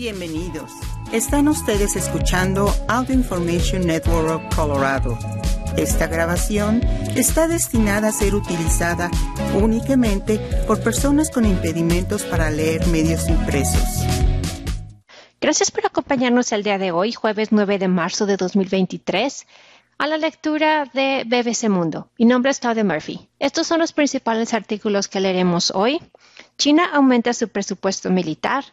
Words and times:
Bienvenidos. 0.00 0.72
Están 1.12 1.46
ustedes 1.46 1.94
escuchando 1.94 2.74
Audio 2.88 3.14
Information 3.14 3.86
Network 3.86 4.56
Colorado. 4.56 5.18
Esta 5.76 6.06
grabación 6.06 6.80
está 7.16 7.46
destinada 7.48 8.08
a 8.08 8.12
ser 8.12 8.34
utilizada 8.34 9.10
únicamente 9.60 10.38
por 10.66 10.82
personas 10.82 11.28
con 11.30 11.44
impedimentos 11.44 12.22
para 12.22 12.48
leer 12.48 12.86
medios 12.86 13.28
impresos. 13.28 13.84
Gracias 15.38 15.70
por 15.70 15.84
acompañarnos 15.84 16.50
el 16.52 16.62
día 16.62 16.78
de 16.78 16.92
hoy, 16.92 17.12
jueves 17.12 17.48
9 17.52 17.78
de 17.78 17.88
marzo 17.88 18.24
de 18.24 18.38
2023, 18.38 19.46
a 19.98 20.06
la 20.06 20.16
lectura 20.16 20.86
de 20.94 21.24
BBC 21.26 21.68
Mundo. 21.68 22.08
Mi 22.16 22.24
nombre 22.24 22.50
es 22.52 22.58
Claudia 22.58 22.84
Murphy. 22.84 23.28
Estos 23.38 23.66
son 23.66 23.80
los 23.80 23.92
principales 23.92 24.54
artículos 24.54 25.08
que 25.08 25.20
leeremos 25.20 25.70
hoy. 25.72 26.00
China 26.56 26.88
aumenta 26.90 27.34
su 27.34 27.48
presupuesto 27.48 28.08
militar 28.08 28.64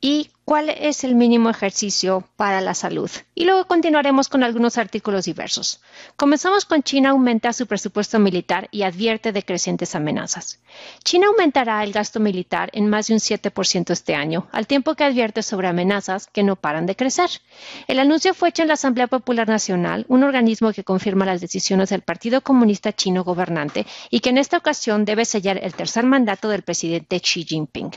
y 0.00 0.30
cuál 0.50 0.70
es 0.70 1.04
el 1.04 1.14
mínimo 1.14 1.48
ejercicio 1.48 2.24
para 2.36 2.60
la 2.60 2.74
salud. 2.74 3.08
Y 3.36 3.44
luego 3.44 3.66
continuaremos 3.66 4.28
con 4.28 4.42
algunos 4.42 4.78
artículos 4.78 5.26
diversos. 5.26 5.80
Comenzamos 6.16 6.64
con 6.64 6.82
China 6.82 7.10
aumenta 7.10 7.52
su 7.52 7.66
presupuesto 7.66 8.18
militar 8.18 8.66
y 8.72 8.82
advierte 8.82 9.30
de 9.30 9.44
crecientes 9.44 9.94
amenazas. 9.94 10.60
China 11.04 11.28
aumentará 11.28 11.84
el 11.84 11.92
gasto 11.92 12.18
militar 12.18 12.70
en 12.72 12.88
más 12.88 13.06
de 13.06 13.14
un 13.14 13.20
7% 13.20 13.90
este 13.90 14.16
año, 14.16 14.48
al 14.50 14.66
tiempo 14.66 14.96
que 14.96 15.04
advierte 15.04 15.44
sobre 15.44 15.68
amenazas 15.68 16.26
que 16.26 16.42
no 16.42 16.56
paran 16.56 16.86
de 16.86 16.96
crecer. 16.96 17.30
El 17.86 18.00
anuncio 18.00 18.34
fue 18.34 18.48
hecho 18.48 18.62
en 18.62 18.68
la 18.68 18.74
Asamblea 18.74 19.06
Popular 19.06 19.46
Nacional, 19.46 20.04
un 20.08 20.24
organismo 20.24 20.72
que 20.72 20.82
confirma 20.82 21.26
las 21.26 21.40
decisiones 21.40 21.90
del 21.90 22.02
Partido 22.02 22.40
Comunista 22.40 22.92
Chino 22.92 23.22
gobernante 23.22 23.86
y 24.10 24.20
que 24.20 24.30
en 24.30 24.38
esta 24.38 24.56
ocasión 24.56 25.04
debe 25.04 25.24
sellar 25.24 25.62
el 25.62 25.74
tercer 25.74 26.06
mandato 26.06 26.48
del 26.48 26.62
presidente 26.62 27.20
Xi 27.20 27.44
Jinping. 27.44 27.92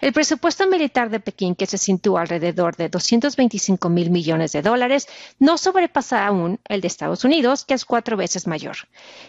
El 0.00 0.12
presupuesto 0.12 0.66
militar 0.66 1.10
de 1.10 1.20
Pekín, 1.20 1.54
que 1.54 1.66
se 1.66 1.78
sitúa 1.78 2.22
alrededor 2.22 2.76
de 2.76 2.88
225 2.88 3.88
mil 3.88 4.10
millones 4.10 4.52
de 4.52 4.62
dólares, 4.62 5.08
no 5.38 5.58
sobrepasa 5.58 6.26
aún 6.26 6.60
el 6.68 6.80
de 6.80 6.88
Estados 6.88 7.24
Unidos, 7.24 7.64
que 7.64 7.74
es 7.74 7.84
cuatro 7.84 8.16
veces 8.16 8.46
mayor. 8.46 8.76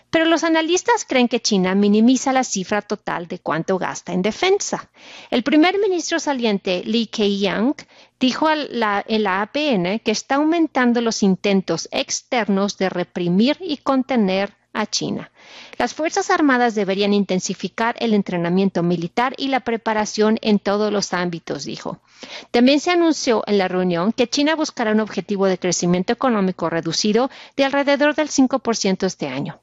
Pero 0.10 0.26
los 0.26 0.44
analistas 0.44 1.06
creen 1.06 1.28
que 1.28 1.42
China 1.42 1.76
minimiza 1.76 2.34
la 2.34 2.44
cifra 2.44 2.82
total 2.82 3.28
de 3.28 3.40
cuánto 3.40 3.78
gasta 3.78 4.14
en 4.14 4.22
defensa. 4.22 4.90
El 5.30 5.44
primer 5.44 5.80
ministro 5.80 6.20
saliente, 6.20 6.84
Li 6.86 7.08
Keqiang, 7.08 7.76
dijo 8.20 8.50
en 8.50 8.80
la 8.80 9.42
APN 9.42 10.00
que 10.00 10.12
está 10.12 10.36
aumentando 10.36 11.02
los 11.02 11.24
intentos 11.24 11.88
externos 11.92 12.78
de 12.78 12.90
reprimir 12.90 13.58
y 13.60 13.78
contener 13.78 14.54
a 14.74 14.86
China. 14.86 15.32
Las 15.78 15.94
Fuerzas 15.94 16.32
Armadas 16.32 16.74
deberían 16.74 17.14
intensificar 17.14 17.96
el 18.00 18.14
entrenamiento 18.14 18.82
militar 18.82 19.34
y 19.38 19.50
la 19.50 19.60
preparación 19.60 20.40
en 20.42 20.58
todos 20.58 20.92
los 20.92 21.14
ámbitos, 21.14 21.66
dijo. 21.66 22.00
También 22.50 22.80
se 22.80 22.92
anunció 22.92 23.44
en 23.46 23.60
la 23.60 23.68
reunión 23.68 24.12
que 24.12 24.28
China 24.28 24.56
buscará 24.56 24.92
un 24.92 25.00
objetivo 25.00 25.46
de 25.46 25.60
crecimiento 25.60 26.14
económico 26.14 26.70
reducido 26.70 27.30
de 27.56 27.66
alrededor 27.66 28.16
del 28.16 28.30
5% 28.30 29.06
este 29.06 29.28
año. 29.28 29.60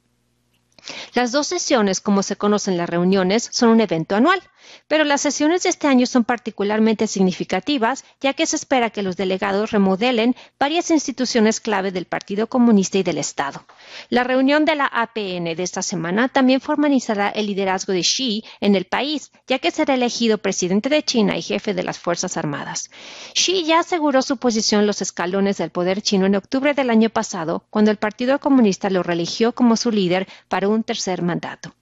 Las 1.14 1.32
dos 1.32 1.46
sesiones, 1.46 2.00
como 2.00 2.22
se 2.22 2.36
conocen 2.36 2.76
las 2.76 2.88
reuniones, 2.88 3.48
son 3.52 3.70
un 3.70 3.80
evento 3.80 4.14
anual, 4.14 4.40
pero 4.88 5.04
las 5.04 5.20
sesiones 5.20 5.62
de 5.62 5.70
este 5.70 5.86
año 5.86 6.06
son 6.06 6.24
particularmente 6.24 7.06
significativas, 7.06 8.04
ya 8.20 8.34
que 8.34 8.46
se 8.46 8.56
espera 8.56 8.90
que 8.90 9.02
los 9.02 9.16
delegados 9.16 9.70
remodelen 9.70 10.36
varias 10.58 10.90
instituciones 10.90 11.60
clave 11.60 11.92
del 11.92 12.06
Partido 12.06 12.46
Comunista 12.46 12.98
y 12.98 13.02
del 13.02 13.18
Estado. 13.18 13.64
La 14.08 14.24
reunión 14.24 14.64
de 14.64 14.76
la 14.76 14.86
APN 14.86 15.44
de 15.56 15.62
esta 15.62 15.82
semana 15.82 16.28
también 16.28 16.60
formalizará 16.60 17.28
el 17.28 17.46
liderazgo 17.46 17.92
de 17.92 18.02
Xi 18.02 18.44
en 18.60 18.74
el 18.74 18.84
país, 18.84 19.30
ya 19.46 19.58
que 19.58 19.70
será 19.70 19.94
elegido 19.94 20.38
presidente 20.38 20.88
de 20.88 21.02
China 21.02 21.36
y 21.36 21.42
jefe 21.42 21.74
de 21.74 21.82
las 21.82 21.98
Fuerzas 21.98 22.36
Armadas. 22.36 22.90
Xi 23.34 23.64
ya 23.64 23.80
aseguró 23.80 24.22
su 24.22 24.36
posición 24.36 24.82
en 24.82 24.86
los 24.86 25.02
escalones 25.02 25.58
del 25.58 25.70
poder 25.70 26.02
chino 26.02 26.26
en 26.26 26.36
octubre 26.36 26.74
del 26.74 26.90
año 26.90 27.10
pasado, 27.10 27.64
cuando 27.70 27.90
el 27.90 27.96
Partido 27.96 28.38
Comunista 28.38 28.90
lo 28.90 29.02
religió 29.02 29.52
como 29.52 29.76
su 29.76 29.90
líder 29.90 30.28
para 30.48 30.68
un 30.68 30.82
tercer 30.82 31.22
mandato. 31.22 31.74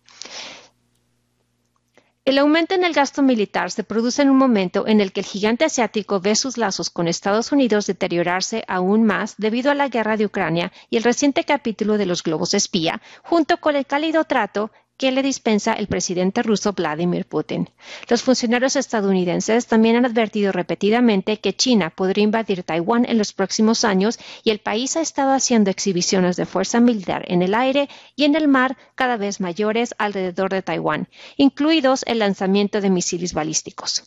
El 2.25 2.39
aumento 2.39 2.77
en 2.77 2.85
el 2.85 2.93
gasto 2.93 3.21
militar 3.21 3.73
se 3.73 3.83
produce 3.83 4.23
en 4.23 4.31
un 4.31 4.37
momento 4.37 4.87
en 4.87 5.01
el 5.01 5.13
que 5.13 5.19
el 5.19 5.27
gigante 5.27 5.65
asiático 5.65 6.21
ve 6.21 6.37
sus 6.37 6.57
lazos 6.57 6.89
con 6.89 7.09
Estados 7.09 7.51
Unidos 7.51 7.89
deteriorarse 7.89 8.63
aún 8.69 9.03
más 9.03 9.35
debido 9.39 9.73
a 9.73 9.75
la 9.75 9.89
guerra 9.89 10.17
de 10.17 10.27
Ucrania 10.27 10.71
y 10.89 10.99
el 10.99 11.03
reciente 11.03 11.43
capítulo 11.43 11.99
de 11.99 12.07
los 12.07 12.23
globos 12.23 12.55
espía, 12.55 13.03
junto 13.25 13.57
con 13.57 13.75
el 13.75 13.87
cálido 13.87 14.23
trato 14.23 14.71
que 14.97 15.11
le 15.11 15.23
dispensa 15.23 15.73
el 15.73 15.89
presidente 15.89 16.43
ruso 16.43 16.73
Vladimir 16.73 17.27
Putin. 17.27 17.71
Los 18.09 18.23
funcionarios 18.23 18.77
estadounidenses 18.77 19.67
también 19.67 19.97
han 19.97 20.07
advertido 20.07 20.53
repetidamente 20.53 21.41
que 21.41 21.55
China 21.55 21.91
podría 21.91 22.25
invadir 22.25 22.63
Taiwán 22.63 23.05
en 23.09 23.19
los 23.19 23.33
próximos 23.33 23.85
años 23.85 24.19
y 24.45 24.51
el 24.51 24.61
país 24.61 24.97
ha 24.97 25.01
estado 25.01 25.33
haciendo 25.33 25.71
exhibiciones 25.71 26.37
de 26.37 26.47
fuerza 26.47 26.81
militar 26.81 27.25
en 27.27 27.43
el 27.43 27.55
aire 27.55 27.89
y 28.17 28.25
en 28.25 28.37
el 28.37 28.49
mar 28.49 28.77
cada 28.95 29.17
vez 29.17 29.41
mayores 29.41 29.95
alrededor 29.99 30.51
de 30.51 30.63
Taiwán, 30.63 31.09
incluidos 31.37 32.05
el 32.07 32.21
lanzamiento 32.21 32.81
de 32.81 32.91
misiles 32.91 33.35
balísticos. 33.35 34.05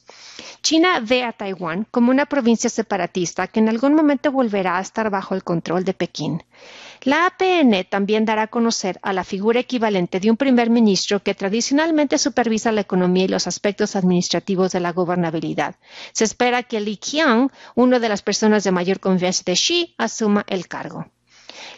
China 0.62 1.00
ve 1.02 1.23
a 1.23 1.34
Taiwán 1.34 1.85
como 1.91 2.12
una 2.12 2.25
provincia 2.25 2.69
separatista 2.69 3.47
que 3.47 3.59
en 3.59 3.69
algún 3.69 3.94
momento 3.94 4.31
volverá 4.31 4.78
a 4.78 4.81
estar 4.81 5.09
bajo 5.09 5.35
el 5.35 5.44
control 5.44 5.84
de 5.84 5.94
Pekín. 5.94 6.44
La 7.05 7.27
APN 7.27 7.85
también 7.88 8.25
dará 8.25 8.41
a 8.41 8.47
conocer 8.47 8.97
a 9.03 9.13
la 9.13 9.23
figura 9.23 9.59
equivalente 9.59 10.19
de 10.19 10.31
un 10.31 10.38
primer 10.38 10.71
ministro 10.71 11.21
que 11.21 11.35
tradicionalmente 11.35 12.17
supervisa 12.17 12.71
la 12.71 12.81
economía 12.81 13.25
y 13.25 13.27
los 13.27 13.45
aspectos 13.45 13.95
administrativos 13.95 14.71
de 14.71 14.79
la 14.79 14.91
gobernabilidad. 14.91 15.75
Se 16.13 16.23
espera 16.23 16.63
que 16.63 16.79
Li 16.79 16.97
Qiang, 16.97 17.51
una 17.75 17.99
de 17.99 18.09
las 18.09 18.23
personas 18.23 18.63
de 18.63 18.71
mayor 18.71 18.99
confianza 18.99 19.43
de 19.45 19.53
Xi, 19.53 19.93
asuma 19.99 20.45
el 20.47 20.67
cargo. 20.67 21.05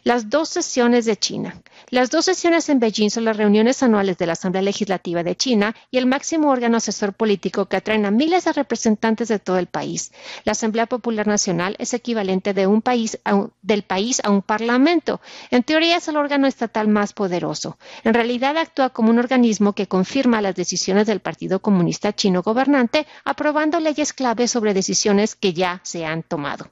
Las 0.04 0.30
dos 0.30 0.50
sesiones 0.50 1.06
de 1.06 1.18
China. 1.18 1.62
Las 1.90 2.10
dos 2.10 2.26
sesiones 2.26 2.70
en 2.70 2.80
Beijing 2.80 3.10
son 3.10 3.26
las 3.26 3.38
reuniones 3.38 3.82
anuales 3.84 4.18
de 4.18 4.26
la 4.26 4.34
Asamblea 4.34 4.62
Legislativa 4.62 5.24
de 5.24 5.36
China 5.36 5.76
y 5.92 5.98
el 5.98 6.06
máximo 6.06 6.50
órgano 6.50 6.78
asesor 6.78 7.14
político 7.14 7.66
que 7.66 7.78
atraen 7.78 8.06
a 8.06 8.12
miles 8.12 8.46
de 8.46 8.54
representantes 8.54 9.28
de 9.28 9.40
todo 9.40 9.58
el 9.58 9.68
país. 9.68 10.12
La 10.44 10.52
Asamblea 10.52 10.86
Popular 10.86 11.28
Nacional 11.28 11.76
es 11.80 11.94
equivalente 11.94 12.54
de 12.54 12.68
un 12.68 12.82
país 12.82 13.20
del 13.62 13.84
país 13.84 14.22
a 14.24 14.30
un 14.30 14.42
parlamento. 14.42 15.22
En 15.52 15.64
teoría 15.64 15.98
es 15.98 16.08
el 16.08 16.18
órgano 16.18 16.48
estatal 16.48 16.88
más 16.88 17.14
poderoso. 17.14 17.78
En 18.04 18.14
realidad 18.14 18.58
actúa 18.58 18.90
como 18.90 19.10
un 19.10 19.20
organismo 19.20 19.74
que 19.74 19.88
confirma 19.88 20.42
las 20.42 20.56
decisiones 20.56 21.08
del 21.08 21.20
Partido 21.20 21.60
Comunista 21.60 22.14
Chino 22.14 22.42
gobernante, 22.42 23.08
aprobando 23.24 23.80
leyes 23.80 24.14
clave 24.14 24.48
sobre 24.48 24.74
decisiones 24.74 25.36
que 25.36 25.54
ya 25.54 25.82
se 25.84 26.06
han 26.06 26.24
tomado. 26.24 26.70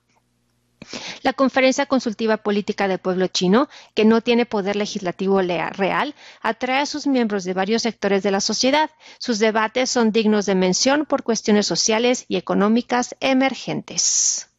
La 1.24 1.34
Conferencia 1.34 1.86
Consultiva 1.86 2.38
Política 2.38 2.88
del 2.88 3.00
Pueblo 3.00 3.28
Chino, 3.28 3.70
que 3.94 4.06
no 4.06 4.22
tiene 4.22 4.46
poder 4.46 4.76
legislativo 4.76 5.42
real, 5.42 6.16
atrae 6.42 6.82
a 6.82 6.86
sus 6.86 7.08
miembros 7.08 7.44
de 7.44 7.54
varios 7.54 7.82
sectores 7.82 8.24
de 8.24 8.32
la 8.32 8.42
sociedad. 8.42 8.90
Sus 9.20 9.40
debates 9.40 9.90
son 9.90 10.12
dignos 10.12 10.46
de 10.46 10.56
mención 10.56 11.06
por 11.06 11.24
cuestiones 11.24 11.68
sociales 11.68 12.26
y 12.28 12.38
económicas 12.38 13.16
emergentes. 13.20 14.50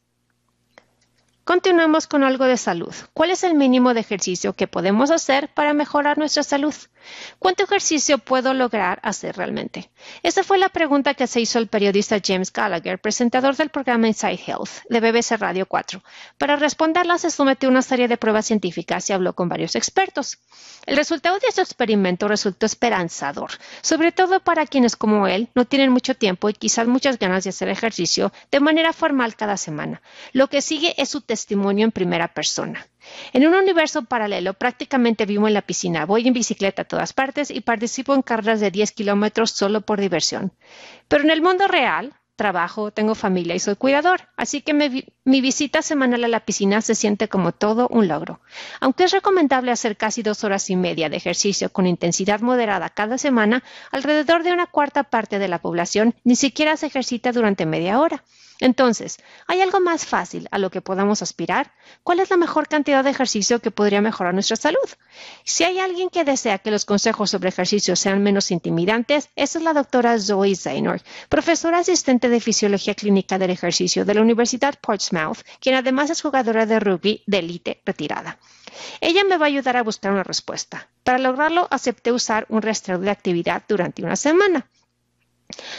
Continuemos 1.46 2.08
con 2.08 2.24
algo 2.24 2.46
de 2.46 2.56
salud. 2.56 2.92
¿Cuál 3.14 3.30
es 3.30 3.44
el 3.44 3.54
mínimo 3.54 3.94
de 3.94 4.00
ejercicio 4.00 4.54
que 4.54 4.66
podemos 4.66 5.12
hacer 5.12 5.48
para 5.54 5.74
mejorar 5.74 6.18
nuestra 6.18 6.42
salud? 6.42 6.74
¿Cuánto 7.38 7.62
ejercicio 7.62 8.18
puedo 8.18 8.52
lograr 8.52 8.98
hacer 9.04 9.36
realmente? 9.36 9.88
Esa 10.24 10.42
fue 10.42 10.58
la 10.58 10.70
pregunta 10.70 11.14
que 11.14 11.28
se 11.28 11.40
hizo 11.40 11.60
el 11.60 11.68
periodista 11.68 12.20
James 12.20 12.52
Gallagher, 12.52 12.98
presentador 12.98 13.54
del 13.54 13.70
programa 13.70 14.08
Inside 14.08 14.40
Health 14.44 14.70
de 14.90 14.98
BBC 14.98 15.38
Radio 15.38 15.66
4. 15.66 16.02
Para 16.36 16.56
responderla 16.56 17.16
se 17.16 17.30
sometió 17.30 17.68
a 17.68 17.72
una 17.72 17.82
serie 17.82 18.08
de 18.08 18.16
pruebas 18.16 18.46
científicas 18.46 19.08
y 19.08 19.12
habló 19.12 19.34
con 19.34 19.48
varios 19.48 19.76
expertos. 19.76 20.38
El 20.84 20.96
resultado 20.96 21.38
de 21.38 21.46
este 21.48 21.62
experimento 21.62 22.26
resultó 22.26 22.66
esperanzador, 22.66 23.52
sobre 23.82 24.10
todo 24.10 24.40
para 24.40 24.66
quienes 24.66 24.96
como 24.96 25.28
él 25.28 25.48
no 25.54 25.64
tienen 25.64 25.92
mucho 25.92 26.16
tiempo 26.16 26.48
y 26.48 26.54
quizás 26.54 26.88
muchas 26.88 27.20
ganas 27.20 27.44
de 27.44 27.50
hacer 27.50 27.68
ejercicio 27.68 28.32
de 28.50 28.58
manera 28.58 28.92
formal 28.92 29.36
cada 29.36 29.56
semana. 29.56 30.02
Lo 30.32 30.48
que 30.48 30.60
sigue 30.60 30.94
es 31.00 31.08
su 31.08 31.20
testimonio 31.20 31.35
en 31.48 31.92
primera 31.92 32.28
persona. 32.28 32.86
En 33.32 33.46
un 33.46 33.54
universo 33.54 34.04
paralelo, 34.04 34.54
prácticamente 34.54 35.26
vivo 35.26 35.46
en 35.46 35.54
la 35.54 35.62
piscina, 35.62 36.06
voy 36.06 36.26
en 36.26 36.34
bicicleta 36.34 36.82
a 36.82 36.84
todas 36.86 37.12
partes 37.12 37.50
y 37.50 37.60
participo 37.60 38.14
en 38.14 38.22
carreras 38.22 38.60
de 38.60 38.70
10 38.70 38.92
kilómetros 38.92 39.50
solo 39.50 39.80
por 39.82 40.00
diversión. 40.00 40.52
Pero 41.08 41.24
en 41.24 41.30
el 41.30 41.42
mundo 41.42 41.68
real, 41.68 42.14
trabajo, 42.36 42.90
tengo 42.90 43.14
familia 43.14 43.54
y 43.54 43.58
soy 43.58 43.76
cuidador, 43.76 44.28
así 44.36 44.60
que 44.60 44.74
mi, 44.74 45.40
visita 45.40 45.82
semanal 45.82 46.22
a 46.24 46.28
la 46.28 46.44
piscina 46.44 46.80
se 46.82 46.94
siente 46.94 47.28
como 47.28 47.52
todo 47.52 47.88
un 47.88 48.06
logro. 48.06 48.40
Aunque 48.80 49.04
es 49.04 49.10
recomendable 49.10 49.72
hacer 49.72 49.96
casi 49.96 50.22
dos 50.22 50.44
horas 50.44 50.70
y 50.70 50.76
media 50.76 51.08
de 51.08 51.16
ejercicio 51.16 51.70
con 51.72 51.86
intensidad 51.86 52.40
moderada 52.40 52.90
cada 52.90 53.18
semana, 53.18 53.64
alrededor 53.90 54.42
de 54.42 54.52
una 54.52 54.66
cuarta 54.66 55.04
parte 55.04 55.38
de 55.38 55.48
la 55.48 55.60
población 55.60 56.14
ni 56.22 56.36
siquiera 56.36 56.76
se 56.76 56.86
ejercita 56.86 57.32
durante 57.32 57.66
media 57.66 57.98
hora. 57.98 58.22
Entonces, 58.60 59.18
¿hay 59.46 59.60
algo 59.60 59.80
más 59.80 60.06
fácil 60.06 60.48
a 60.50 60.58
lo 60.58 60.70
que 60.70 60.80
podamos 60.80 61.20
aspirar? 61.20 61.72
¿Cuál 62.02 62.20
es 62.20 62.30
la 62.30 62.38
mejor 62.38 62.68
cantidad 62.68 63.04
de 63.04 63.10
ejercicio 63.10 63.60
que 63.60 63.70
podría 63.70 64.00
mejorar 64.00 64.32
nuestra 64.32 64.56
salud? 64.56 64.78
Si 65.44 65.64
hay 65.64 65.78
alguien 65.78 66.08
que 66.08 66.24
desea 66.24 66.58
que 66.58 66.70
los 66.70 66.86
consejos 66.86 67.30
sobre 67.30 67.50
ejercicio 67.50 67.96
sean 67.96 68.22
menos 68.22 68.50
intimidantes, 68.50 69.28
esa 69.36 69.58
es 69.58 69.64
la 69.64 69.74
doctora 69.74 70.18
Zoe 70.18 70.56
Zaynor, 70.56 71.02
profesora 71.28 71.78
asistente 71.78 72.25
de 72.28 72.40
fisiología 72.40 72.94
clínica 72.94 73.38
del 73.38 73.50
ejercicio 73.50 74.04
de 74.04 74.14
la 74.14 74.22
Universidad 74.22 74.78
Portsmouth, 74.80 75.38
quien 75.60 75.74
además 75.74 76.10
es 76.10 76.22
jugadora 76.22 76.66
de 76.66 76.80
rugby 76.80 77.22
de 77.26 77.38
élite 77.38 77.82
retirada. 77.84 78.38
Ella 79.00 79.24
me 79.24 79.36
va 79.36 79.46
a 79.46 79.48
ayudar 79.48 79.76
a 79.76 79.82
buscar 79.82 80.12
una 80.12 80.22
respuesta. 80.22 80.88
Para 81.04 81.18
lograrlo, 81.18 81.68
acepté 81.70 82.12
usar 82.12 82.46
un 82.48 82.62
rastreador 82.62 83.04
de 83.04 83.10
actividad 83.10 83.62
durante 83.68 84.02
una 84.02 84.16
semana. 84.16 84.68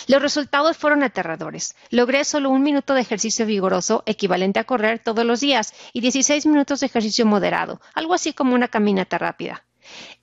Los 0.08 0.22
resultados 0.22 0.78
fueron 0.78 1.04
aterradores. 1.04 1.76
Logré 1.90 2.24
solo 2.24 2.50
un 2.50 2.64
minuto 2.64 2.94
de 2.94 3.02
ejercicio 3.02 3.46
vigoroso, 3.46 4.04
equivalente 4.06 4.60
a 4.60 4.64
correr 4.64 5.00
todos 5.00 5.26
los 5.26 5.42
días, 5.42 5.74
y 5.92 6.00
16 6.00 6.46
minutos 6.46 6.80
de 6.80 6.86
ejercicio 6.86 7.26
moderado, 7.26 7.82
algo 7.94 8.14
así 8.14 8.34
como 8.34 8.56
una 8.56 8.70
caminata 8.70 9.18
rápida. 9.18 9.67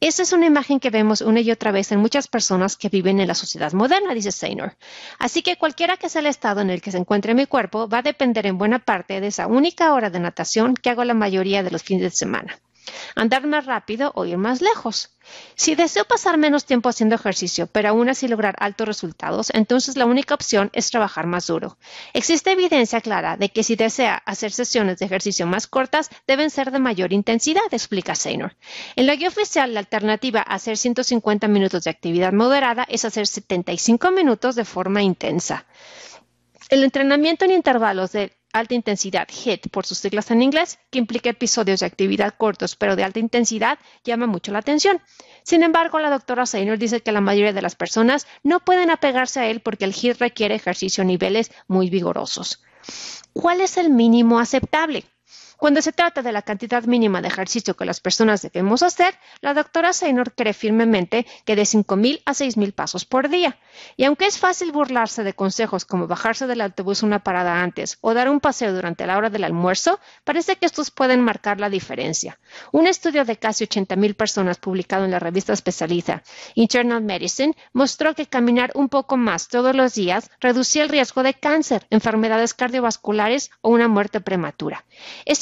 Esa 0.00 0.23
es 0.23 0.32
una 0.32 0.47
imagen 0.47 0.81
que 0.81 0.91
vemos 0.91 1.21
una 1.21 1.41
y 1.41 1.50
otra 1.50 1.73
vez 1.73 1.93
en 1.93 2.00
muchas 2.00 2.29
personas 2.29 2.76
que 2.76 2.88
viven 2.88 3.21
en 3.21 3.29
la 3.29 3.35
sociedad 3.35 3.73
moderna, 3.73 4.15
dice 4.15 4.32
Seynor. 4.32 4.76
Así 5.19 5.43
que 5.43 5.56
cualquiera 5.56 5.97
que 5.97 6.09
sea 6.09 6.21
el 6.21 6.26
estado 6.26 6.61
en 6.61 6.71
el 6.71 6.81
que 6.82 6.91
se 6.91 6.99
encuentre 6.99 7.35
mi 7.35 7.47
cuerpo 7.47 7.88
va 7.88 7.99
a 7.99 8.03
depender 8.03 8.47
en 8.47 8.59
buena 8.59 8.79
parte 8.79 9.21
de 9.21 9.29
esa 9.29 9.47
única 9.47 9.93
hora 9.94 10.11
de 10.11 10.21
natación 10.21 10.75
que 10.75 10.91
hago 10.91 11.05
la 11.05 11.15
mayoría 11.15 11.62
de 11.62 11.71
los 11.71 11.82
fines 11.82 12.03
de 12.03 12.11
semana 12.11 12.59
andar 13.14 13.46
más 13.46 13.66
rápido 13.66 14.12
o 14.14 14.25
ir 14.25 14.38
más 14.38 14.60
lejos. 14.60 15.10
Si 15.54 15.75
deseo 15.75 16.04
pasar 16.04 16.36
menos 16.36 16.64
tiempo 16.66 16.88
haciendo 16.88 17.14
ejercicio, 17.14 17.66
pero 17.66 17.88
aún 17.88 18.08
así 18.08 18.28
lograr 18.28 18.56
altos 18.58 18.86
resultados, 18.86 19.50
entonces 19.54 19.96
la 19.96 20.06
única 20.06 20.34
opción 20.34 20.70
es 20.72 20.90
trabajar 20.90 21.26
más 21.26 21.46
duro. 21.46 21.78
Existe 22.12 22.52
evidencia 22.52 23.00
clara 23.00 23.36
de 23.36 23.48
que 23.48 23.62
si 23.62 23.76
desea 23.76 24.22
hacer 24.26 24.52
sesiones 24.52 24.98
de 24.98 25.06
ejercicio 25.06 25.46
más 25.46 25.66
cortas, 25.66 26.10
deben 26.26 26.50
ser 26.50 26.70
de 26.70 26.78
mayor 26.78 27.12
intensidad, 27.12 27.62
explica 27.70 28.14
Seynor. 28.14 28.56
En 28.96 29.06
la 29.06 29.16
guía 29.16 29.28
oficial, 29.28 29.72
la 29.72 29.81
alternativa 29.81 30.40
a 30.40 30.54
hacer 30.54 30.76
150 30.76 31.48
minutos 31.48 31.84
de 31.84 31.90
actividad 31.90 32.32
moderada 32.32 32.84
es 32.88 33.04
hacer 33.04 33.26
75 33.26 34.10
minutos 34.10 34.54
de 34.56 34.64
forma 34.64 35.02
intensa. 35.02 35.66
El 36.70 36.82
entrenamiento 36.82 37.44
en 37.44 37.52
intervalos 37.52 38.12
de 38.12 38.32
alta 38.55 38.75
intensidad, 38.75 39.29
HIT 39.29 39.69
por 39.71 39.85
sus 39.85 39.99
siglas 39.99 40.31
en 40.31 40.41
inglés, 40.41 40.79
que 40.91 40.99
implica 40.99 41.29
episodios 41.29 41.81
de 41.81 41.87
actividad 41.87 42.35
cortos 42.39 42.77
pero 42.77 42.97
de 42.97 43.05
alta 43.05 43.19
intensidad, 43.19 43.79
llama 44.05 44.27
mucho 44.27 44.53
la 44.53 44.61
atención. 44.61 45.03
Sin 45.43 45.62
embargo, 45.62 45.99
la 45.99 46.09
doctora 46.09 46.47
Seynor 46.47 46.79
dice 46.79 47.01
que 47.01 47.12
la 47.12 47.21
mayoría 47.21 47.53
de 47.53 47.62
las 47.62 47.75
personas 47.75 48.27
no 48.43 48.61
pueden 48.61 48.91
apegarse 48.91 49.41
a 49.41 49.47
él 49.49 49.61
porque 49.61 49.85
el 49.85 49.93
HIT 49.93 50.19
requiere 50.19 50.55
ejercicio 50.55 51.03
a 51.03 51.05
niveles 51.05 51.51
muy 51.67 51.91
vigorosos. 51.91 52.62
¿Cuál 53.33 53.61
es 53.61 53.77
el 53.77 53.91
mínimo 53.91 54.39
aceptable? 54.39 55.05
Cuando 55.56 55.81
se 55.83 55.93
trata 55.93 56.23
de 56.23 56.33
la 56.33 56.43
cantidad 56.43 56.85
mínima 56.85 57.23
de 57.23 57.29
ejercicio 57.29 57.75
que 57.75 57.85
las 57.85 58.01
personas 58.01 58.43
debemos 58.43 58.83
hacer, 58.83 59.15
la 59.41 59.55
doctora 59.55 59.93
Seynor 59.93 60.35
cree 60.35 60.53
firmemente 60.53 61.27
que 61.45 61.56
de 61.56 61.62
5.000 61.62 62.23
a 62.25 62.33
6.000 62.33 62.73
pasos 62.73 63.05
por 63.05 63.29
día. 63.29 63.59
Y 63.97 64.05
aunque 64.05 64.27
es 64.27 64.39
fácil 64.39 64.73
burlarse 64.73 65.25
de 65.25 65.35
consejos 65.35 65.85
como 65.85 66.06
bajarse 66.06 66.47
del 66.47 66.61
autobús 66.61 67.03
una 67.03 67.21
parada 67.21 67.62
antes 67.62 67.99
o 68.01 68.15
dar 68.15 68.29
un 68.29 68.41
paseo 68.41 68.73
durante 68.73 69.06
la 69.06 69.17
hora 69.17 69.31
del 69.31 69.45
almuerzo, 69.45 70.01
parece 70.25 70.56
que 70.56 70.67
estos 70.67 70.91
pueden 70.91 71.21
marcar 71.21 71.61
la 71.61 71.71
diferencia. 71.71 72.39
Un 72.73 72.87
estudio 72.87 73.25
de 73.25 73.37
casi 73.37 73.65
80.000 73.67 74.15
personas 74.15 74.59
publicado 74.59 75.05
en 75.05 75.11
la 75.11 75.19
revista 75.19 75.53
especializa 75.53 76.23
Internal 76.55 77.03
Medicine 77.03 77.56
mostró 77.73 78.15
que 78.15 78.27
caminar 78.27 78.73
un 78.75 78.89
poco 78.89 79.17
más 79.17 79.49
todos 79.49 79.75
los 79.75 79.95
días 79.95 80.31
reducía 80.41 80.83
el 80.83 80.89
riesgo 80.89 81.23
de 81.23 81.35
cáncer, 81.35 81.87
enfermedades 81.91 82.55
cardiovasculares 82.55 83.51
o 83.61 83.71
una 83.71 83.89
muerte 83.89 84.21
prematura. 84.21 84.85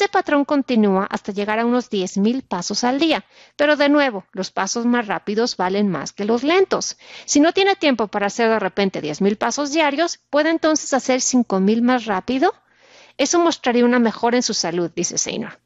Ese 0.02 0.08
patrón 0.08 0.44
continúa 0.44 1.06
hasta 1.08 1.30
llegar 1.30 1.60
a 1.60 1.64
unos 1.64 1.88
10.000 1.88 2.42
pasos 2.42 2.82
al 2.82 2.98
día, 2.98 3.24
pero 3.54 3.76
de 3.76 3.88
nuevo, 3.88 4.26
los 4.32 4.50
pasos 4.50 4.84
más 4.84 5.06
rápidos 5.06 5.56
valen 5.56 5.88
más 5.88 6.12
que 6.12 6.24
los 6.24 6.42
lentos. 6.42 6.96
Si 7.24 7.38
no 7.38 7.52
tiene 7.52 7.76
tiempo 7.76 8.08
para 8.08 8.26
hacer 8.26 8.48
de 8.48 8.58
repente 8.58 9.00
10.000 9.00 9.38
pasos 9.38 9.70
diarios, 9.70 10.18
¿puede 10.28 10.50
entonces 10.50 10.92
hacer 10.92 11.20
5.000 11.20 11.82
más 11.82 12.06
rápido? 12.06 12.52
Eso 13.16 13.38
mostraría 13.38 13.84
una 13.84 14.00
mejora 14.00 14.36
en 14.36 14.42
su 14.42 14.54
salud, 14.54 14.90
dice 14.92 15.18
Seynor. 15.18 15.60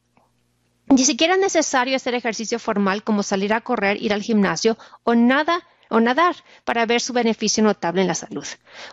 Ni 0.88 1.06
siquiera 1.06 1.32
es 1.32 1.40
necesario 1.40 1.96
hacer 1.96 2.12
ejercicio 2.12 2.58
formal 2.58 3.04
como 3.04 3.22
salir 3.22 3.54
a 3.54 3.62
correr, 3.62 4.02
ir 4.02 4.12
al 4.12 4.20
gimnasio 4.20 4.76
o 5.04 5.14
nada 5.14 5.62
o 5.88 5.98
nadar 5.98 6.36
para 6.66 6.84
ver 6.84 7.00
su 7.00 7.14
beneficio 7.14 7.64
notable 7.64 8.02
en 8.02 8.08
la 8.08 8.14
salud. 8.14 8.46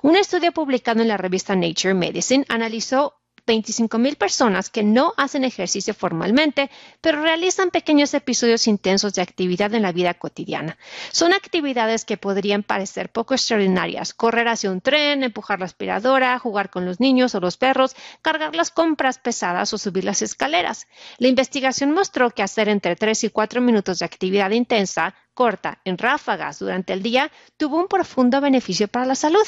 Un 0.04 0.16
estudio 0.16 0.54
publicado 0.54 1.02
en 1.02 1.10
la 1.10 1.18
revista 1.18 1.54
Nature 1.54 1.96
Medicine 1.96 2.46
analizó 2.48 3.20
25 3.46 3.98
mil 3.98 4.16
personas 4.16 4.70
que 4.70 4.84
no 4.84 5.14
hacen 5.18 5.44
ejercicio 5.44 5.94
formalmente, 5.94 6.72
pero 7.02 7.22
realizan 7.22 7.72
pequeños 7.72 8.14
episodios 8.14 8.68
intensos 8.68 9.14
de 9.14 9.22
actividad 9.22 9.74
en 9.74 9.82
la 9.82 9.92
vida 9.92 10.14
cotidiana. 10.14 10.78
Son 11.12 11.34
actividades 11.34 12.06
que 12.06 12.18
podrían 12.18 12.64
parecer 12.64 13.10
poco 13.10 13.34
extraordinarias, 13.34 14.14
correr 14.14 14.48
hacia 14.48 14.72
un 14.72 14.82
tren, 14.82 15.24
empujar 15.24 15.60
la 15.60 15.66
aspiradora, 15.66 16.40
jugar 16.40 16.70
con 16.70 16.86
los 16.86 17.00
niños 17.00 17.36
o 17.36 17.40
los 17.40 17.58
perros, 17.58 17.96
cargar 18.22 18.56
las 18.56 18.72
compras 18.72 19.20
pesadas 19.20 19.74
o 19.74 19.78
subir 19.78 20.06
las 20.06 20.22
escaleras. 20.22 20.88
La 21.18 21.28
investigación 21.28 21.92
mostró 21.92 22.32
que 22.32 22.44
hacer 22.44 22.70
entre 22.70 22.96
3 22.96 23.26
y 23.26 23.30
4 23.30 23.62
minutos 23.62 24.00
de 24.00 24.06
actividad 24.06 24.52
intensa, 24.52 25.16
corta, 25.34 25.80
en 25.84 25.98
ráfagas 25.98 26.60
durante 26.60 26.94
el 26.94 27.02
día, 27.02 27.32
tuvo 27.58 27.78
un 27.78 27.88
profundo 27.88 28.40
beneficio 28.40 28.88
para 28.88 29.06
la 29.06 29.16
salud. 29.16 29.46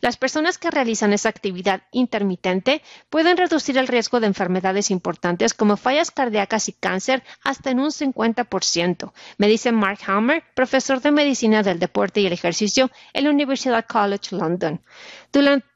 Las 0.00 0.16
personas 0.16 0.58
que 0.58 0.70
realizan 0.70 1.12
esa 1.12 1.28
actividad 1.28 1.82
intermitente 1.92 2.82
pueden 3.10 3.36
reducir 3.36 3.78
el 3.78 3.88
riesgo 3.88 4.20
de 4.20 4.26
enfermedades 4.26 4.90
importantes 4.90 5.54
como 5.54 5.76
fallas 5.76 6.10
cardíacas 6.10 6.68
y 6.68 6.72
cáncer 6.72 7.22
hasta 7.42 7.70
en 7.70 7.80
un 7.80 7.90
50%, 7.90 9.12
me 9.38 9.48
dice 9.48 9.72
Mark 9.72 10.00
Hammer, 10.06 10.42
profesor 10.54 11.00
de 11.00 11.10
medicina 11.10 11.62
del 11.62 11.78
deporte 11.78 12.20
y 12.20 12.26
el 12.26 12.32
ejercicio 12.32 12.90
en 13.12 13.24
la 13.24 13.30
Universidad 13.30 13.86
College 13.86 14.36
London. 14.36 14.82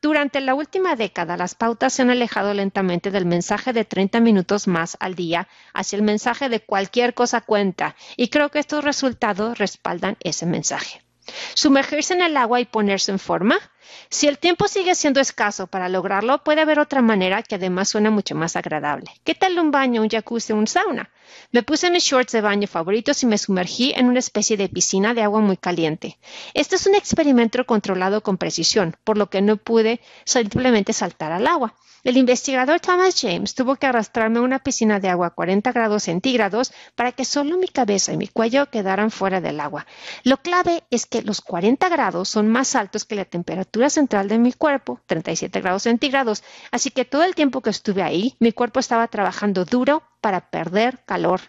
Durante 0.03 0.41
la 0.41 0.55
última 0.55 0.95
década, 0.95 1.37
las 1.37 1.55
pautas 1.55 1.93
se 1.93 2.03
han 2.03 2.11
alejado 2.11 2.55
lentamente 2.55 3.11
del 3.11 3.27
mensaje 3.27 3.73
de 3.73 3.85
30 3.85 4.21
minutos 4.21 4.69
más 4.69 4.97
al 5.01 5.15
día 5.15 5.49
hacia 5.75 5.97
el 5.97 6.03
mensaje 6.03 6.49
de 6.49 6.61
cualquier 6.61 7.15
cosa 7.15 7.41
cuenta, 7.41 7.97
y 8.17 8.29
creo 8.29 8.51
que 8.51 8.61
estos 8.61 8.85
resultados 8.85 9.59
respaldan 9.59 10.17
ese 10.21 10.47
mensaje. 10.47 11.03
Sumergirse 11.55 12.15
en 12.15 12.23
el 12.23 12.37
agua 12.37 12.61
y 12.61 12.65
ponerse 12.65 13.13
en 13.13 13.19
forma. 13.19 13.59
Si 14.11 14.29
el 14.29 14.39
tiempo 14.39 14.69
sigue 14.69 14.95
siendo 14.95 15.21
escaso 15.21 15.67
para 15.67 15.89
lograrlo, 15.89 16.43
puede 16.45 16.61
haber 16.61 16.79
otra 16.79 17.03
manera 17.03 17.43
que 17.43 17.55
además 17.55 17.89
suena 17.89 18.11
mucho 18.11 18.35
más 18.35 18.57
agradable. 18.57 19.11
¿Qué 19.25 19.35
tal 19.35 19.59
un 19.59 19.71
baño, 19.71 20.03
un 20.03 20.09
jacuzzi 20.09 20.53
o 20.53 20.57
un 20.57 20.67
sauna? 20.67 21.11
Me 21.53 21.63
puse 21.63 21.91
mis 21.91 22.05
shorts 22.05 22.33
de 22.33 22.41
baño 22.41 22.69
favoritos 22.69 23.23
y 23.23 23.27
me 23.27 23.39
sumergí 23.39 23.93
en 23.97 24.07
una 24.07 24.19
especie 24.19 24.57
de 24.57 24.69
piscina 24.69 25.15
de 25.15 25.23
agua 25.23 25.41
muy 25.41 25.57
caliente. 25.57 26.19
Este 26.55 26.77
es 26.77 26.87
un 26.87 26.95
experimento 26.95 27.65
controlado 27.67 28.23
con 28.23 28.39
precisión, 28.39 28.97
por 29.05 29.19
lo 29.19 29.31
que 29.31 29.43
no 29.43 29.57
pude 29.57 30.01
simplemente 30.25 30.93
saltar 30.93 31.33
al 31.33 31.47
agua. 31.47 31.75
El 32.09 32.17
investigador 32.17 32.81
Thomas 32.81 33.21
James 33.21 33.55
tuvo 33.55 33.77
que 33.77 33.85
arrastrarme 33.85 34.39
a 34.39 34.43
una 34.43 34.61
piscina 34.61 34.99
de 34.99 35.11
agua 35.11 35.27
a 35.27 35.35
40 35.35 35.73
grados 35.73 36.05
centígrados 36.05 36.73
para 36.95 37.13
que 37.13 37.27
solo 37.27 37.59
mi 37.59 37.69
cabeza 37.69 38.15
y 38.15 38.17
mi 38.17 38.29
cuello 38.29 38.71
quedaran 38.71 39.11
fuera 39.11 39.43
del 39.43 39.61
agua. 39.61 39.87
Lo 40.25 40.39
clave 40.39 40.85
es 40.91 41.05
que 41.05 41.21
los 41.21 41.43
40 41.43 41.87
grados 41.91 42.31
son 42.31 42.49
más 42.49 42.75
altos 42.77 43.05
que 43.05 43.15
la 43.15 43.27
temperatura 43.27 43.91
central 43.91 44.27
de 44.29 44.39
mi 44.39 44.55
cuerpo, 44.55 45.03
37 45.05 45.61
grados 45.61 45.83
centígrados, 45.83 46.43
así 46.71 46.91
que 46.91 47.05
todo 47.05 47.25
el 47.25 47.35
tiempo 47.35 47.61
que 47.61 47.69
estuve 47.69 48.03
ahí, 48.03 48.37
mi 48.41 48.53
cuerpo 48.53 48.81
estaba 48.81 49.07
trabajando 49.09 49.67
duro 49.67 50.03
para 50.21 50.51
perder 50.51 51.01
calor. 51.05 51.41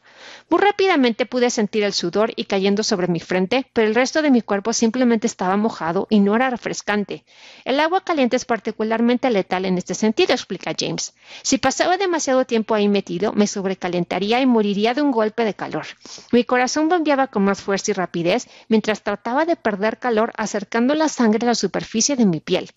Muy 0.49 0.61
rápidamente 0.61 1.25
pude 1.25 1.49
sentir 1.49 1.83
el 1.83 1.93
sudor 1.93 2.31
y 2.35 2.45
cayendo 2.45 2.83
sobre 2.83 3.07
mi 3.07 3.19
frente, 3.19 3.65
pero 3.73 3.87
el 3.87 3.95
resto 3.95 4.21
de 4.21 4.31
mi 4.31 4.41
cuerpo 4.41 4.73
simplemente 4.73 5.27
estaba 5.27 5.57
mojado 5.57 6.07
y 6.09 6.19
no 6.19 6.35
era 6.35 6.49
refrescante. 6.49 7.23
El 7.65 7.79
agua 7.79 8.03
caliente 8.03 8.35
es 8.35 8.45
particularmente 8.45 9.29
letal 9.29 9.65
en 9.65 9.77
este 9.77 9.95
sentido, 9.95 10.33
explica 10.33 10.73
James. 10.77 11.13
Si 11.41 11.57
pasaba 11.57 11.97
demasiado 11.97 12.45
tiempo 12.45 12.75
ahí 12.75 12.87
metido, 12.87 13.33
me 13.33 13.47
sobrecalentaría 13.47 14.41
y 14.41 14.45
moriría 14.45 14.93
de 14.93 15.01
un 15.01 15.11
golpe 15.11 15.43
de 15.45 15.53
calor. 15.53 15.85
Mi 16.31 16.43
corazón 16.43 16.89
bombeaba 16.89 17.27
con 17.27 17.43
más 17.43 17.61
fuerza 17.61 17.91
y 17.91 17.93
rapidez 17.93 18.47
mientras 18.67 19.03
trataba 19.03 19.45
de 19.45 19.55
perder 19.55 19.99
calor 19.99 20.31
acercando 20.37 20.95
la 20.95 21.09
sangre 21.09 21.45
a 21.45 21.49
la 21.49 21.55
superficie 21.55 22.15
de 22.15 22.25
mi 22.25 22.39
piel. 22.39 22.69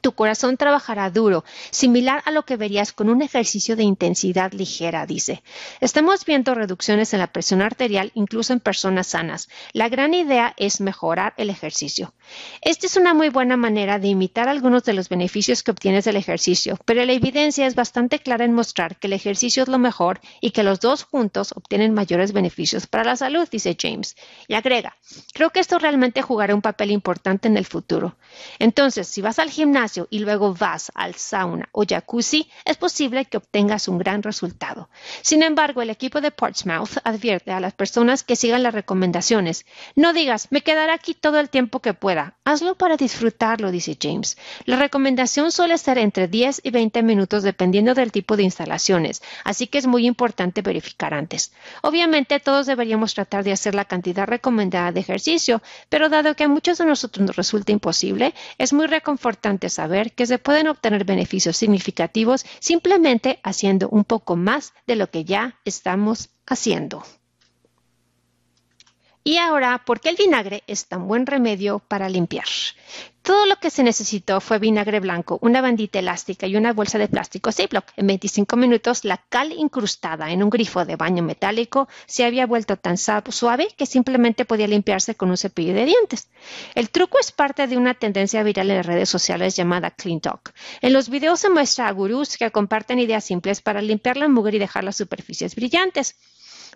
Tu 0.00 0.12
corazón 0.12 0.56
trabajará 0.56 1.10
duro, 1.10 1.44
similar 1.70 2.22
a 2.24 2.30
lo 2.30 2.44
que 2.44 2.56
verías 2.56 2.92
con 2.92 3.08
un 3.08 3.22
ejercicio 3.22 3.76
de 3.76 3.82
intensidad 3.82 4.52
ligera, 4.52 5.06
dice. 5.06 5.42
Estamos 5.80 6.24
viendo 6.24 6.54
reducciones 6.54 7.12
en 7.12 7.20
la 7.20 7.32
presión 7.32 7.62
arterial 7.62 8.12
incluso 8.14 8.52
en 8.52 8.60
personas 8.60 9.08
sanas. 9.08 9.48
La 9.72 9.88
gran 9.88 10.14
idea 10.14 10.54
es 10.56 10.80
mejorar 10.80 11.34
el 11.36 11.50
ejercicio. 11.50 12.14
Esta 12.60 12.86
es 12.86 12.96
una 12.96 13.14
muy 13.14 13.28
buena 13.28 13.56
manera 13.56 13.98
de 13.98 14.08
imitar 14.08 14.48
algunos 14.48 14.84
de 14.84 14.92
los 14.92 15.08
beneficios 15.08 15.62
que 15.62 15.70
obtienes 15.70 16.04
del 16.04 16.16
ejercicio, 16.16 16.78
pero 16.84 17.04
la 17.04 17.12
evidencia 17.12 17.66
es 17.66 17.74
bastante 17.74 18.18
clara 18.18 18.44
en 18.44 18.52
mostrar 18.52 18.96
que 18.96 19.06
el 19.06 19.12
ejercicio 19.12 19.62
es 19.62 19.68
lo 19.68 19.78
mejor 19.78 20.20
y 20.40 20.50
que 20.50 20.62
los 20.62 20.80
dos 20.80 21.04
juntos 21.04 21.52
obtienen 21.54 21.94
mayores 21.94 22.32
beneficios 22.32 22.86
para 22.86 23.04
la 23.04 23.16
salud, 23.16 23.48
dice 23.50 23.76
James. 23.80 24.16
Y 24.46 24.54
agrega, 24.54 24.96
creo 25.32 25.50
que 25.50 25.60
esto 25.60 25.78
realmente 25.78 26.22
jugará 26.22 26.54
un 26.54 26.62
papel 26.62 26.90
importante 26.90 27.48
en 27.48 27.56
el 27.56 27.64
futuro. 27.64 28.16
Entonces, 28.58 29.08
si 29.08 29.22
vas 29.22 29.38
al 29.38 29.50
gimnasio, 29.50 29.87
y 30.10 30.18
luego 30.20 30.54
vas 30.54 30.90
al 30.94 31.14
sauna 31.14 31.68
o 31.72 31.84
jacuzzi, 31.86 32.48
es 32.64 32.76
posible 32.76 33.24
que 33.24 33.38
obtengas 33.38 33.88
un 33.88 33.98
gran 33.98 34.22
resultado. 34.22 34.88
Sin 35.22 35.42
embargo, 35.42 35.82
el 35.82 35.90
equipo 35.90 36.20
de 36.20 36.30
Portsmouth 36.30 36.98
advierte 37.04 37.52
a 37.52 37.60
las 37.60 37.74
personas 37.74 38.22
que 38.22 38.36
sigan 38.36 38.62
las 38.62 38.74
recomendaciones. 38.74 39.66
No 39.94 40.12
digas, 40.12 40.48
me 40.50 40.62
quedaré 40.62 40.92
aquí 40.92 41.14
todo 41.14 41.38
el 41.40 41.50
tiempo 41.50 41.80
que 41.80 41.94
pueda. 41.94 42.34
Hazlo 42.44 42.76
para 42.76 42.96
disfrutarlo, 42.96 43.70
dice 43.70 43.96
James. 44.00 44.36
La 44.64 44.76
recomendación 44.76 45.52
suele 45.52 45.78
ser 45.78 45.98
entre 45.98 46.28
10 46.28 46.60
y 46.64 46.70
20 46.70 47.02
minutos 47.02 47.42
dependiendo 47.42 47.94
del 47.94 48.12
tipo 48.12 48.36
de 48.36 48.42
instalaciones, 48.42 49.22
así 49.44 49.66
que 49.66 49.78
es 49.78 49.86
muy 49.86 50.06
importante 50.06 50.62
verificar 50.62 51.14
antes. 51.14 51.52
Obviamente 51.82 52.40
todos 52.40 52.66
deberíamos 52.66 53.14
tratar 53.14 53.44
de 53.44 53.52
hacer 53.52 53.74
la 53.74 53.84
cantidad 53.84 54.26
recomendada 54.26 54.92
de 54.92 55.00
ejercicio, 55.00 55.62
pero 55.88 56.08
dado 56.08 56.34
que 56.34 56.44
a 56.44 56.48
muchos 56.48 56.78
de 56.78 56.84
nosotros 56.84 57.26
nos 57.26 57.36
resulta 57.36 57.72
imposible, 57.72 58.34
es 58.58 58.72
muy 58.72 58.86
reconfortante 58.86 59.68
saber 59.78 60.12
que 60.12 60.26
se 60.26 60.40
pueden 60.40 60.66
obtener 60.66 61.04
beneficios 61.04 61.56
significativos 61.56 62.44
simplemente 62.58 63.38
haciendo 63.44 63.88
un 63.88 64.02
poco 64.02 64.34
más 64.34 64.72
de 64.88 64.96
lo 64.96 65.08
que 65.08 65.22
ya 65.24 65.60
estamos 65.64 66.30
haciendo. 66.48 67.04
Y 69.22 69.36
ahora, 69.36 69.84
¿por 69.86 70.00
qué 70.00 70.08
el 70.08 70.16
vinagre 70.16 70.64
es 70.66 70.88
tan 70.88 71.06
buen 71.06 71.26
remedio 71.26 71.78
para 71.78 72.08
limpiar? 72.08 72.48
Todo 73.28 73.44
lo 73.44 73.56
que 73.56 73.68
se 73.68 73.82
necesitó 73.82 74.40
fue 74.40 74.58
vinagre 74.58 75.00
blanco, 75.00 75.38
una 75.42 75.60
bandita 75.60 75.98
elástica 75.98 76.46
y 76.46 76.56
una 76.56 76.72
bolsa 76.72 76.96
de 76.96 77.08
plástico 77.08 77.52
Ziploc. 77.52 77.84
En 77.96 78.06
25 78.06 78.56
minutos, 78.56 79.04
la 79.04 79.18
cal 79.28 79.52
incrustada 79.52 80.30
en 80.30 80.42
un 80.42 80.48
grifo 80.48 80.86
de 80.86 80.96
baño 80.96 81.22
metálico 81.22 81.88
se 82.06 82.24
había 82.24 82.46
vuelto 82.46 82.78
tan 82.78 82.96
suave 82.96 83.68
que 83.76 83.84
simplemente 83.84 84.46
podía 84.46 84.66
limpiarse 84.66 85.14
con 85.14 85.28
un 85.28 85.36
cepillo 85.36 85.74
de 85.74 85.84
dientes. 85.84 86.28
El 86.74 86.88
truco 86.88 87.18
es 87.20 87.30
parte 87.30 87.66
de 87.66 87.76
una 87.76 87.92
tendencia 87.92 88.42
viral 88.42 88.70
en 88.70 88.78
las 88.78 88.86
redes 88.86 89.10
sociales 89.10 89.54
llamada 89.54 89.90
Clean 89.90 90.20
Talk. 90.20 90.54
En 90.80 90.94
los 90.94 91.10
videos 91.10 91.40
se 91.40 91.50
muestra 91.50 91.86
a 91.86 91.92
gurús 91.92 92.38
que 92.38 92.50
comparten 92.50 92.98
ideas 92.98 93.24
simples 93.24 93.60
para 93.60 93.82
limpiar 93.82 94.16
la 94.16 94.28
mugre 94.28 94.56
y 94.56 94.58
dejar 94.58 94.84
las 94.84 94.96
superficies 94.96 95.54
brillantes. 95.54 96.16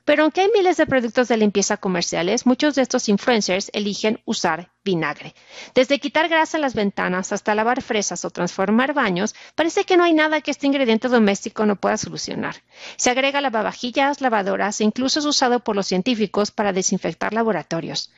Pero 0.04 0.22
aunque 0.24 0.40
hay 0.40 0.50
miles 0.54 0.76
de 0.76 0.86
productos 0.86 1.28
de 1.28 1.36
limpieza 1.36 1.76
comerciales, 1.76 2.46
muchos 2.46 2.74
de 2.74 2.82
estos 2.82 3.08
influencers 3.08 3.70
eligen 3.72 4.20
usar 4.24 4.70
vinagre. 4.84 5.34
Desde 5.74 6.00
quitar 6.00 6.28
grasa 6.28 6.56
en 6.56 6.62
las 6.62 6.74
ventanas 6.74 7.32
hasta 7.32 7.54
lavar 7.54 7.82
fresas 7.82 8.24
o 8.24 8.30
transformar 8.30 8.94
baños, 8.94 9.34
parece 9.54 9.84
que 9.84 9.96
no 9.96 10.04
hay 10.04 10.12
nada 10.12 10.40
que 10.40 10.50
este 10.50 10.66
ingrediente 10.66 11.08
doméstico 11.08 11.66
no 11.66 11.76
pueda 11.76 11.96
solucionar. 11.96 12.56
Se 12.96 13.10
agrega 13.10 13.38
a 13.38 13.42
lavavajillas, 13.42 14.20
lavadoras 14.20 14.80
e 14.80 14.84
incluso 14.84 15.20
es 15.20 15.24
usado 15.24 15.60
por 15.60 15.76
los 15.76 15.86
científicos 15.86 16.50
para 16.50 16.72
desinfectar 16.72 17.32
laboratorios. 17.32 18.12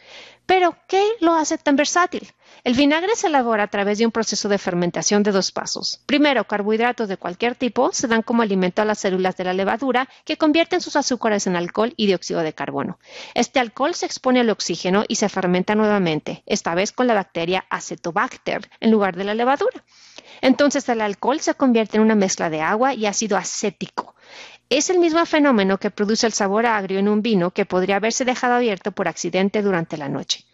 Pero, 0.46 0.76
¿qué 0.88 1.02
lo 1.20 1.34
hace 1.34 1.58
tan 1.58 1.76
versátil? 1.76 2.32
El 2.62 2.74
vinagre 2.74 3.16
se 3.16 3.26
elabora 3.26 3.64
a 3.64 3.68
través 3.68 3.98
de 3.98 4.06
un 4.06 4.12
proceso 4.12 4.48
de 4.48 4.58
fermentación 4.58 5.22
de 5.22 5.32
dos 5.32 5.52
pasos. 5.52 6.00
Primero, 6.06 6.44
carbohidratos 6.44 7.08
de 7.08 7.16
cualquier 7.16 7.54
tipo 7.54 7.92
se 7.92 8.06
dan 8.06 8.22
como 8.22 8.42
alimento 8.42 8.80
a 8.80 8.84
las 8.84 9.00
células 9.00 9.36
de 9.36 9.44
la 9.44 9.52
levadura 9.52 10.08
que 10.24 10.36
convierten 10.36 10.80
sus 10.80 10.96
azúcares 10.96 11.46
en 11.46 11.56
alcohol 11.56 11.92
y 11.96 12.06
dióxido 12.06 12.40
de 12.40 12.52
carbono. 12.52 12.98
Este 13.34 13.60
alcohol 13.60 13.94
se 13.94 14.06
expone 14.06 14.40
al 14.40 14.50
oxígeno 14.50 15.04
y 15.08 15.16
se 15.16 15.28
fermenta 15.28 15.74
nuevamente, 15.74 16.42
esta 16.46 16.74
vez 16.74 16.92
con 16.92 17.06
la 17.06 17.14
bacteria 17.14 17.64
Acetobacter 17.68 18.70
en 18.80 18.90
lugar 18.90 19.16
de 19.16 19.24
la 19.24 19.34
levadura. 19.34 19.84
Entonces 20.40 20.88
el 20.88 21.00
alcohol 21.00 21.40
se 21.40 21.54
convierte 21.54 21.96
en 21.96 22.02
una 22.02 22.14
mezcla 22.14 22.50
de 22.50 22.60
agua 22.60 22.94
y 22.94 23.06
ácido 23.06 23.36
acético. 23.36 24.14
Es 24.70 24.90
el 24.90 24.98
mismo 24.98 25.24
fenómeno 25.26 25.78
que 25.78 25.90
produce 25.90 26.26
el 26.26 26.32
sabor 26.32 26.66
agrio 26.66 26.98
en 26.98 27.08
un 27.08 27.22
vino 27.22 27.50
que 27.50 27.66
podría 27.66 27.96
haberse 27.96 28.24
dejado 28.24 28.54
abierto 28.54 28.92
por 28.92 29.08
accidente 29.08 29.62
durante 29.62 29.96
la 29.96 30.08
noche. 30.08 30.44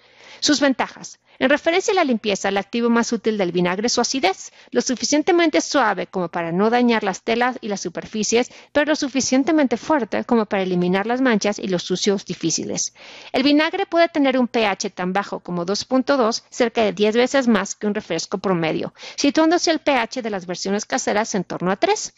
Sus 0.41 0.61
ventajas. 0.61 1.21
En 1.41 1.49
referencia 1.49 1.93
a 1.93 1.95
la 1.95 2.05
limpieza, 2.05 2.51
el 2.51 2.59
activo 2.59 2.91
más 2.91 3.15
útil 3.15 3.39
del 3.39 3.51
vinagre 3.51 3.87
es 3.87 3.95
su 3.95 4.03
acidez, 4.03 4.53
lo 4.73 4.83
suficientemente 4.83 5.63
suave 5.63 6.07
como 6.07 6.29
para 6.29 6.53
no 6.53 6.69
dañar 6.69 7.03
las 7.03 7.23
telas 7.23 7.57
y 7.63 7.69
las 7.69 7.81
superficies, 7.81 8.53
pero 8.73 8.85
lo 8.85 8.95
suficientemente 8.95 9.79
fuerte 9.79 10.23
como 10.25 10.45
para 10.45 10.65
eliminar 10.65 11.07
las 11.07 11.23
manchas 11.23 11.59
y 11.59 11.69
los 11.69 11.83
sucios 11.83 12.27
difíciles. 12.27 12.93
El 13.33 13.43
vinagre 13.43 13.87
puede 13.87 14.11
tener 14.11 14.39
un 14.39 14.49
pH 14.49 14.91
tan 14.91 15.15
bajo 15.15 15.41
como 15.41 15.65
2.2, 15.65 16.43
cerca 16.51 16.83
de 16.83 16.93
10 16.93 17.17
veces 17.17 17.49
más 17.49 17.75
que 17.75 17.87
un 17.87 17.95
refresco 17.95 18.37
promedio, 18.37 18.93
situándose 19.17 19.71
el 19.71 19.79
pH 19.79 20.21
de 20.21 20.29
las 20.29 20.45
versiones 20.45 20.85
caseras 20.85 21.35
en 21.35 21.45
torno 21.45 21.71
a 21.71 21.77
3. 21.77 22.13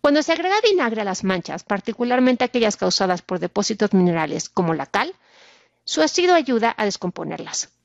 Cuando 0.00 0.24
se 0.24 0.32
agrega 0.32 0.56
vinagre 0.68 1.02
a 1.02 1.04
las 1.04 1.22
manchas, 1.22 1.62
particularmente 1.62 2.42
aquellas 2.42 2.76
causadas 2.76 3.22
por 3.22 3.38
depósitos 3.38 3.92
minerales 3.92 4.48
como 4.48 4.74
la 4.74 4.86
cal, 4.86 5.14
su 5.84 6.02
ácido 6.02 6.34
ayuda 6.34 6.74
a 6.76 6.84
descomponerlas. 6.84 7.75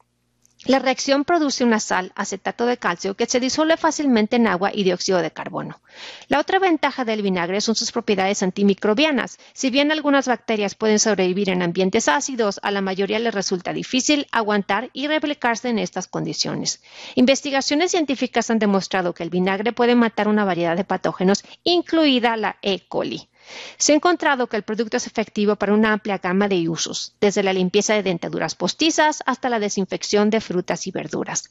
La 0.66 0.78
reacción 0.78 1.26
produce 1.26 1.64
una 1.64 1.80
sal, 1.80 2.12
acetato 2.16 2.68
de 2.68 2.78
calcio, 2.78 3.16
que 3.16 3.26
se 3.26 3.40
disuelve 3.40 3.78
fácilmente 3.78 4.36
en 4.36 4.46
agua 4.46 4.70
y 4.72 4.84
dióxido 4.84 5.20
de 5.20 5.32
carbono. 5.32 5.82
La 6.28 6.40
otra 6.40 6.60
ventaja 6.60 7.04
del 7.04 7.24
vinagre 7.24 7.62
son 7.62 7.74
sus 7.74 7.92
propiedades 7.92 8.44
antimicrobianas. 8.44 9.40
Si 9.54 9.72
bien 9.72 9.92
algunas 9.92 10.28
bacterias 10.28 10.76
pueden 10.76 11.00
sobrevivir 11.00 11.50
en 11.50 11.64
ambientes 11.64 12.08
ácidos, 12.08 12.60
a 12.62 12.70
la 12.70 12.82
mayoría 12.82 13.18
les 13.18 13.34
resulta 13.34 13.74
difícil 13.74 14.28
aguantar 14.32 14.92
y 14.94 15.08
replicarse 15.08 15.70
en 15.70 15.80
estas 15.80 16.08
condiciones. 16.08 16.84
Investigaciones 17.16 17.90
científicas 17.90 18.52
han 18.52 18.60
demostrado 18.60 19.16
que 19.16 19.24
el 19.24 19.32
vinagre 19.32 19.74
puede 19.74 19.96
matar 19.96 20.28
una 20.28 20.46
variedad 20.46 20.78
de 20.78 20.84
patógenos, 20.84 21.44
incluida 21.64 22.38
la 22.38 22.58
E. 22.62 22.88
coli. 22.88 23.30
Se 23.78 23.94
ha 23.94 23.96
encontrado 23.96 24.48
que 24.48 24.58
el 24.58 24.64
producto 24.64 24.98
es 24.98 25.08
efectivo 25.08 25.56
para 25.56 25.74
una 25.74 25.94
amplia 25.94 26.20
gama 26.20 26.48
de 26.48 26.70
usos, 26.70 27.16
desde 27.20 27.44
la 27.44 27.54
limpieza 27.54 27.94
de 27.94 28.04
dentaduras 28.04 28.56
postizas 28.56 29.24
hasta 29.26 29.50
la 29.50 29.60
desinfección 29.60 30.30
de 30.30 30.42
frutas 30.42 30.88
y 30.88 30.92
verduras. 30.92 31.50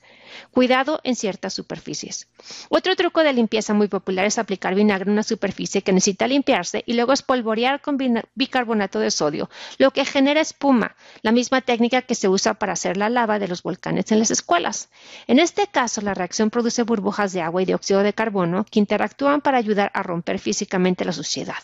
Cuidado 0.51 1.01
en 1.05 1.17
ciertas 1.17 1.55
superficies. 1.55 2.29
Otro 2.69 2.97
truco 2.97 3.23
de 3.23 3.33
limpieza 3.33 3.75
muy 3.75 3.89
popular 3.89 4.27
es 4.27 4.39
aplicar 4.39 4.75
vinagre 4.75 5.07
en 5.07 5.13
una 5.13 5.23
superficie 5.23 5.83
que 5.83 5.93
necesita 5.93 6.27
limpiarse 6.27 6.83
y 6.87 6.95
luego 6.95 7.13
espolvorear 7.13 7.81
con 7.81 7.99
bicarbonato 8.35 9.01
de 9.01 9.11
sodio, 9.11 9.51
lo 9.79 9.91
que 9.91 10.05
genera 10.05 10.41
espuma, 10.41 10.97
la 11.23 11.33
misma 11.33 11.61
técnica 11.61 12.03
que 12.03 12.15
se 12.15 12.29
usa 12.29 12.55
para 12.55 12.73
hacer 12.73 12.97
la 12.97 13.09
lava 13.11 13.39
de 13.39 13.49
los 13.49 13.63
volcanes 13.63 14.11
en 14.13 14.19
las 14.19 14.31
escuelas. 14.31 14.89
En 15.27 15.39
este 15.39 15.67
caso, 15.67 16.01
la 16.01 16.15
reacción 16.15 16.51
produce 16.51 16.83
burbujas 16.83 17.33
de 17.33 17.43
agua 17.43 17.63
y 17.63 17.67
dióxido 17.67 18.03
de 18.03 18.13
carbono 18.13 18.65
que 18.71 18.79
interactúan 18.79 19.41
para 19.41 19.59
ayudar 19.59 19.91
a 19.95 20.03
romper 20.03 20.39
físicamente 20.39 21.05
la 21.05 21.13
suciedad. 21.13 21.59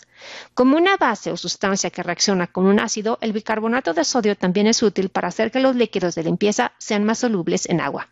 Como 0.55 0.77
una 0.77 0.97
base 0.97 1.31
o 1.31 1.37
sustancia 1.37 1.91
que 1.91 2.03
reacciona 2.03 2.47
con 2.47 2.67
un 2.67 2.81
ácido, 2.81 3.19
el 3.21 3.33
bicarbonato 3.33 3.95
de 3.95 4.05
sodio 4.05 4.37
también 4.37 4.67
es 4.67 4.83
útil 4.83 5.09
para 5.09 5.29
hacer 5.29 5.51
que 5.51 5.61
los 5.61 5.77
líquidos 5.77 6.15
de 6.15 6.25
limpieza 6.25 6.73
sean 6.79 7.05
más 7.05 7.19
solubles 7.19 7.69
en 7.69 7.81
agua. 7.81 8.09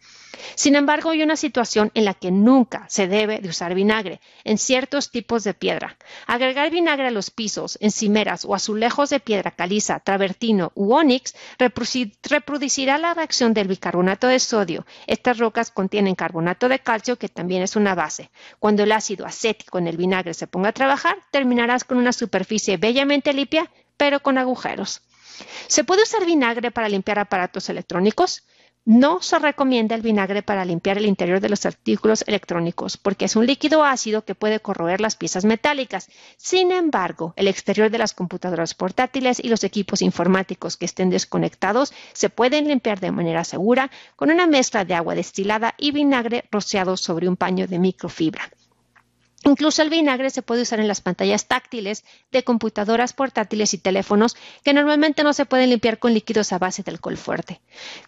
Sin 0.54 0.76
embargo, 0.76 1.10
hay 1.10 1.22
una 1.22 1.36
situación 1.36 1.90
en 1.94 2.04
la 2.04 2.14
que 2.14 2.30
nunca 2.30 2.86
se 2.88 3.08
debe 3.08 3.40
de 3.40 3.48
usar 3.48 3.74
vinagre, 3.74 4.20
en 4.44 4.58
ciertos 4.58 5.10
tipos 5.10 5.44
de 5.44 5.54
piedra. 5.54 5.96
Agregar 6.26 6.70
vinagre 6.70 7.08
a 7.08 7.10
los 7.10 7.30
pisos, 7.30 7.78
encimeras 7.80 8.44
o 8.44 8.54
azulejos 8.54 9.10
de 9.10 9.20
piedra 9.20 9.50
caliza, 9.50 10.00
travertino 10.00 10.72
u 10.74 10.94
ónix 10.94 11.34
reproducirá 11.58 12.98
la 12.98 13.14
reacción 13.14 13.54
del 13.54 13.68
bicarbonato 13.68 14.26
de 14.26 14.38
sodio. 14.38 14.86
Estas 15.06 15.38
rocas 15.38 15.70
contienen 15.70 16.14
carbonato 16.14 16.68
de 16.68 16.78
calcio, 16.78 17.16
que 17.16 17.28
también 17.28 17.62
es 17.62 17.76
una 17.76 17.94
base. 17.94 18.30
Cuando 18.58 18.82
el 18.82 18.92
ácido 18.92 19.26
acético 19.26 19.78
en 19.78 19.88
el 19.88 19.96
vinagre 19.96 20.34
se 20.34 20.46
ponga 20.46 20.70
a 20.70 20.72
trabajar, 20.72 21.16
terminarás 21.30 21.84
con 21.84 21.98
una 21.98 22.12
superficie 22.12 22.76
bellamente 22.76 23.32
limpia, 23.32 23.70
pero 23.96 24.20
con 24.20 24.38
agujeros. 24.38 25.02
¿Se 25.66 25.84
puede 25.84 26.02
usar 26.02 26.24
vinagre 26.24 26.70
para 26.70 26.88
limpiar 26.88 27.18
aparatos 27.18 27.68
electrónicos? 27.68 28.44
No 28.86 29.22
se 29.22 29.38
recomienda 29.38 29.94
el 29.94 30.02
vinagre 30.02 30.42
para 30.42 30.66
limpiar 30.66 30.98
el 30.98 31.06
interior 31.06 31.40
de 31.40 31.48
los 31.48 31.64
artículos 31.64 32.22
electrónicos 32.26 32.98
porque 32.98 33.24
es 33.24 33.34
un 33.34 33.46
líquido 33.46 33.82
ácido 33.82 34.26
que 34.26 34.34
puede 34.34 34.60
corroer 34.60 35.00
las 35.00 35.16
piezas 35.16 35.46
metálicas. 35.46 36.10
Sin 36.36 36.70
embargo, 36.70 37.32
el 37.36 37.48
exterior 37.48 37.88
de 37.90 37.96
las 37.96 38.12
computadoras 38.12 38.74
portátiles 38.74 39.42
y 39.42 39.48
los 39.48 39.64
equipos 39.64 40.02
informáticos 40.02 40.76
que 40.76 40.84
estén 40.84 41.08
desconectados 41.08 41.94
se 42.12 42.28
pueden 42.28 42.68
limpiar 42.68 43.00
de 43.00 43.10
manera 43.10 43.44
segura 43.44 43.90
con 44.16 44.30
una 44.30 44.46
mezcla 44.46 44.84
de 44.84 44.92
agua 44.92 45.14
destilada 45.14 45.74
y 45.78 45.90
vinagre 45.90 46.44
rociado 46.50 46.98
sobre 46.98 47.26
un 47.26 47.36
paño 47.36 47.66
de 47.66 47.78
microfibra. 47.78 48.50
Incluso 49.44 49.82
el 49.82 49.90
vinagre 49.90 50.30
se 50.30 50.42
puede 50.42 50.62
usar 50.62 50.80
en 50.80 50.88
las 50.88 51.02
pantallas 51.02 51.46
táctiles 51.46 52.04
de 52.32 52.44
computadoras 52.44 53.12
portátiles 53.12 53.74
y 53.74 53.78
teléfonos 53.78 54.36
que 54.62 54.72
normalmente 54.72 55.22
no 55.22 55.34
se 55.34 55.44
pueden 55.44 55.70
limpiar 55.70 55.98
con 55.98 56.14
líquidos 56.14 56.52
a 56.52 56.58
base 56.58 56.82
de 56.82 56.90
alcohol 56.90 57.18
fuerte. 57.18 57.60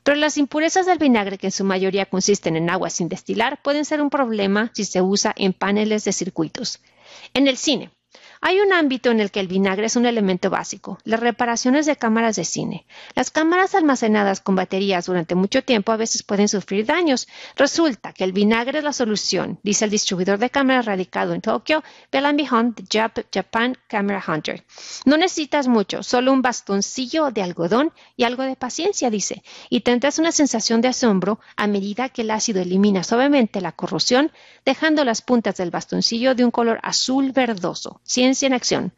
Pero 0.03 0.17
las 0.17 0.39
impurezas 0.39 0.87
del 0.87 0.99
vinagre, 0.99 1.37
que 1.37 1.49
en 1.49 1.53
su 1.53 1.65
mayoría 1.65 2.07
consisten 2.07 2.57
en 2.57 2.71
agua 2.71 2.89
sin 2.89 3.09
destilar, 3.09 3.61
pueden 3.63 3.85
ser 3.85 4.01
un 4.01 4.11
problema 4.11 4.71
si 4.75 4.85
se 4.85 5.03
usa 5.03 5.35
en 5.37 5.53
paneles 5.53 6.05
de 6.05 6.13
circuitos. 6.13 6.81
En 7.35 7.49
el 7.49 7.59
cine, 7.59 7.91
Hay 8.41 8.61
un 8.61 8.73
ámbito 8.73 9.11
en 9.11 9.21
el 9.21 9.31
que 9.31 9.41
el 9.41 9.49
vinagre 9.49 9.87
es 9.87 9.97
un 9.97 10.07
elemento 10.07 10.51
básico, 10.51 10.99
las 11.05 11.21
reparaciones 11.21 11.87
de 11.87 11.97
cámaras 11.97 12.37
de 12.37 12.45
cine. 12.45 12.87
Las 13.15 13.31
cámaras 13.31 13.75
almacenadas 13.75 14.41
con 14.41 14.57
baterías 14.57 15.07
durante 15.07 15.35
mucho 15.35 15.63
tiempo 15.63 15.93
a 15.93 15.97
veces 15.97 16.23
pueden 16.23 16.49
sufrir 16.49 16.87
daños. 16.87 17.29
Resulta 17.57 18.13
que 18.13 18.25
el 18.25 18.33
vinagre 18.33 18.79
es 18.79 18.85
la 18.85 18.93
solución, 18.93 19.59
dice 19.63 19.85
el 19.85 19.91
distribuidor 19.91 20.39
de 20.39 20.51
cámaras 20.51 20.87
radicado 20.87 21.33
en 21.33 21.41
Tokio, 21.41 21.83
Bell 22.13 22.35
Beyond 22.37 22.87
Japan 23.33 23.77
Camera 23.89 24.23
Hunter. 24.27 24.65
No 25.05 25.17
necesitas 25.17 25.69
mucho, 25.69 26.03
solo 26.03 26.33
un 26.33 26.43
bastoncillo 26.43 27.31
de 27.31 27.43
algodón 27.43 27.93
y 28.17 28.25
algo 28.25 28.43
de 28.43 28.57
paciencia, 28.57 29.11
dice, 29.11 29.43
y 29.71 29.81
tendrás 29.81 30.19
una 30.19 30.33
sensación 30.33 30.81
de 30.81 30.89
asombro 30.89 31.41
a 31.57 31.67
medida 31.67 32.09
que 32.09 32.23
el 32.23 32.31
ácido 32.31 32.61
elimina 32.61 33.05
suavemente 33.05 33.61
la 33.61 33.73
corrosión, 33.73 34.33
dejando 34.65 35.05
las 35.05 35.23
puntas 35.23 35.57
del 35.57 35.71
bastoncillo 35.71 36.35
de 36.35 36.45
un 36.45 36.51
color 36.51 36.81
azul 36.83 37.33
verdoso. 37.33 38.01
En 38.27 38.53
acción. 38.53 38.93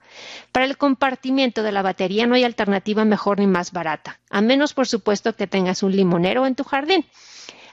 Para 0.53 0.65
el 0.65 0.79
compartimiento 0.79 1.63
de 1.63 1.71
la 1.71 1.83
batería 1.83 2.27
no 2.27 2.35
hay 2.35 2.45
alternativa 2.45 3.05
mejor 3.05 3.39
ni 3.39 3.47
más 3.47 3.73
barata, 3.73 4.21
a 4.31 4.41
menos 4.41 4.73
por 4.73 4.89
supuesto 4.89 5.37
que 5.37 5.47
tengas 5.47 5.83
un 5.83 5.95
limonero 5.95 6.47
en 6.47 6.55
tu 6.55 6.65
jardín. 6.65 7.05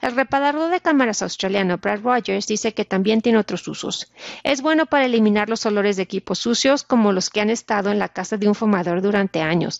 El 0.02 0.16
reparador 0.16 0.70
de 0.70 0.82
cámaras 0.82 1.22
australiano 1.22 1.78
Brad 1.78 2.02
Rogers 2.02 2.48
dice 2.48 2.74
que 2.74 2.84
también 2.84 3.22
tiene 3.22 3.38
otros 3.38 3.66
usos. 3.70 4.12
Es 4.44 4.62
bueno 4.62 4.86
para 4.86 5.06
eliminar 5.06 5.48
los 5.48 5.66
olores 5.66 5.96
de 5.96 6.04
equipos 6.04 6.40
sucios 6.40 6.84
como 6.84 7.14
los 7.14 7.30
que 7.30 7.40
han 7.40 7.50
estado 7.50 7.90
en 7.90 8.00
la 8.00 8.10
casa 8.10 8.36
de 8.36 8.50
un 8.50 8.54
fumador 8.54 9.02
durante 9.02 9.42
años. 9.42 9.80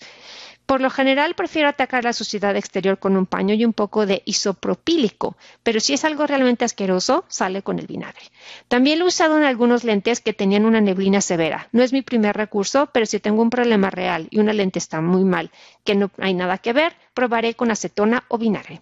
Por 0.66 0.82
lo 0.82 0.90
general 0.90 1.36
prefiero 1.36 1.70
atacar 1.70 2.04
la 2.04 2.14
suciedad 2.14 2.56
exterior 2.56 2.98
con 2.98 3.16
un 3.18 3.28
paño 3.28 3.54
y 3.54 3.66
un 3.66 3.74
poco 3.74 4.06
de 4.06 4.24
isopropílico, 4.26 5.38
pero 5.62 5.80
si 5.80 5.94
es 5.94 6.06
algo 6.06 6.26
realmente 6.26 6.66
asqueroso, 6.66 7.24
sale 7.28 7.62
con 7.62 7.78
el 7.78 7.86
vinagre. 7.86 8.32
También 8.68 8.98
lo 8.98 9.06
he 9.06 9.10
usado 9.10 9.38
en 9.38 9.44
algunos 9.44 9.84
lentes 9.84 10.22
que 10.22 10.34
tenían 10.34 10.66
una 10.66 10.82
neblina 10.82 11.22
severa. 11.22 11.70
No 11.72 11.84
es 11.84 11.94
mi 11.94 12.02
primer 12.02 12.36
recurso, 12.36 12.90
pero 12.92 13.06
si 13.06 13.20
tengo 13.20 13.42
un 13.44 13.52
problema 13.52 13.92
real 13.92 14.28
y 14.32 14.40
una 14.40 14.54
lente 14.54 14.80
está 14.80 15.02
muy 15.02 15.24
mal, 15.24 15.52
que 15.84 15.94
no 15.94 16.10
hay 16.18 16.34
nada 16.34 16.58
que 16.58 16.74
ver, 16.74 16.94
probaré 17.14 17.54
con 17.54 17.70
acetona 17.70 18.24
o 18.28 18.38
vinagre. 18.40 18.82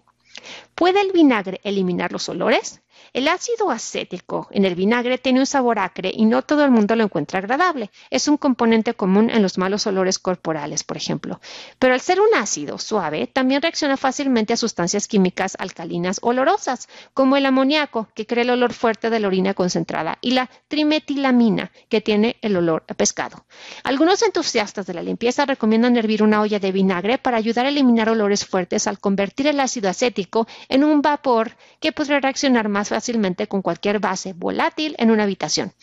¿Puede 0.74 1.00
el 1.00 1.12
vinagre 1.12 1.60
eliminar 1.64 2.12
los 2.12 2.28
olores? 2.28 2.80
El 3.14 3.28
ácido 3.28 3.70
acético 3.70 4.48
en 4.50 4.64
el 4.64 4.74
vinagre 4.74 5.18
tiene 5.18 5.38
un 5.38 5.46
sabor 5.46 5.78
acre 5.78 6.10
y 6.12 6.24
no 6.24 6.42
todo 6.42 6.64
el 6.64 6.72
mundo 6.72 6.96
lo 6.96 7.04
encuentra 7.04 7.38
agradable. 7.38 7.92
Es 8.10 8.26
un 8.26 8.36
componente 8.36 8.94
común 8.94 9.30
en 9.30 9.40
los 9.40 9.56
malos 9.56 9.86
olores 9.86 10.18
corporales, 10.18 10.82
por 10.82 10.96
ejemplo. 10.96 11.40
Pero 11.78 11.94
al 11.94 12.00
ser 12.00 12.20
un 12.20 12.34
ácido 12.34 12.76
suave, 12.76 13.28
también 13.28 13.62
reacciona 13.62 13.96
fácilmente 13.96 14.52
a 14.52 14.56
sustancias 14.56 15.06
químicas 15.06 15.56
alcalinas 15.60 16.18
olorosas, 16.22 16.88
como 17.14 17.36
el 17.36 17.46
amoníaco, 17.46 18.08
que 18.16 18.26
crea 18.26 18.42
el 18.42 18.50
olor 18.50 18.72
fuerte 18.72 19.10
de 19.10 19.20
la 19.20 19.28
orina 19.28 19.54
concentrada, 19.54 20.18
y 20.20 20.32
la 20.32 20.50
trimetilamina, 20.66 21.70
que 21.88 22.00
tiene 22.00 22.36
el 22.42 22.56
olor 22.56 22.82
a 22.88 22.94
pescado. 22.94 23.46
Algunos 23.84 24.24
entusiastas 24.24 24.86
de 24.86 24.94
la 24.94 25.04
limpieza 25.04 25.46
recomiendan 25.46 25.96
hervir 25.96 26.24
una 26.24 26.40
olla 26.40 26.58
de 26.58 26.72
vinagre 26.72 27.18
para 27.18 27.36
ayudar 27.36 27.66
a 27.66 27.68
eliminar 27.68 28.08
olores 28.08 28.44
fuertes 28.44 28.88
al 28.88 28.98
convertir 28.98 29.46
el 29.46 29.60
ácido 29.60 29.88
acético 29.88 30.48
en 30.68 30.82
un 30.82 31.00
vapor 31.00 31.52
que 31.78 31.92
podría 31.92 32.18
reaccionar 32.18 32.68
más 32.68 32.88
fácilmente 32.88 33.03
fácilmente 33.04 33.48
con 33.48 33.60
cualquier 33.60 33.98
base 34.00 34.32
volátil 34.32 34.96
en 34.98 35.10
una 35.10 35.24
habitación. 35.24 35.74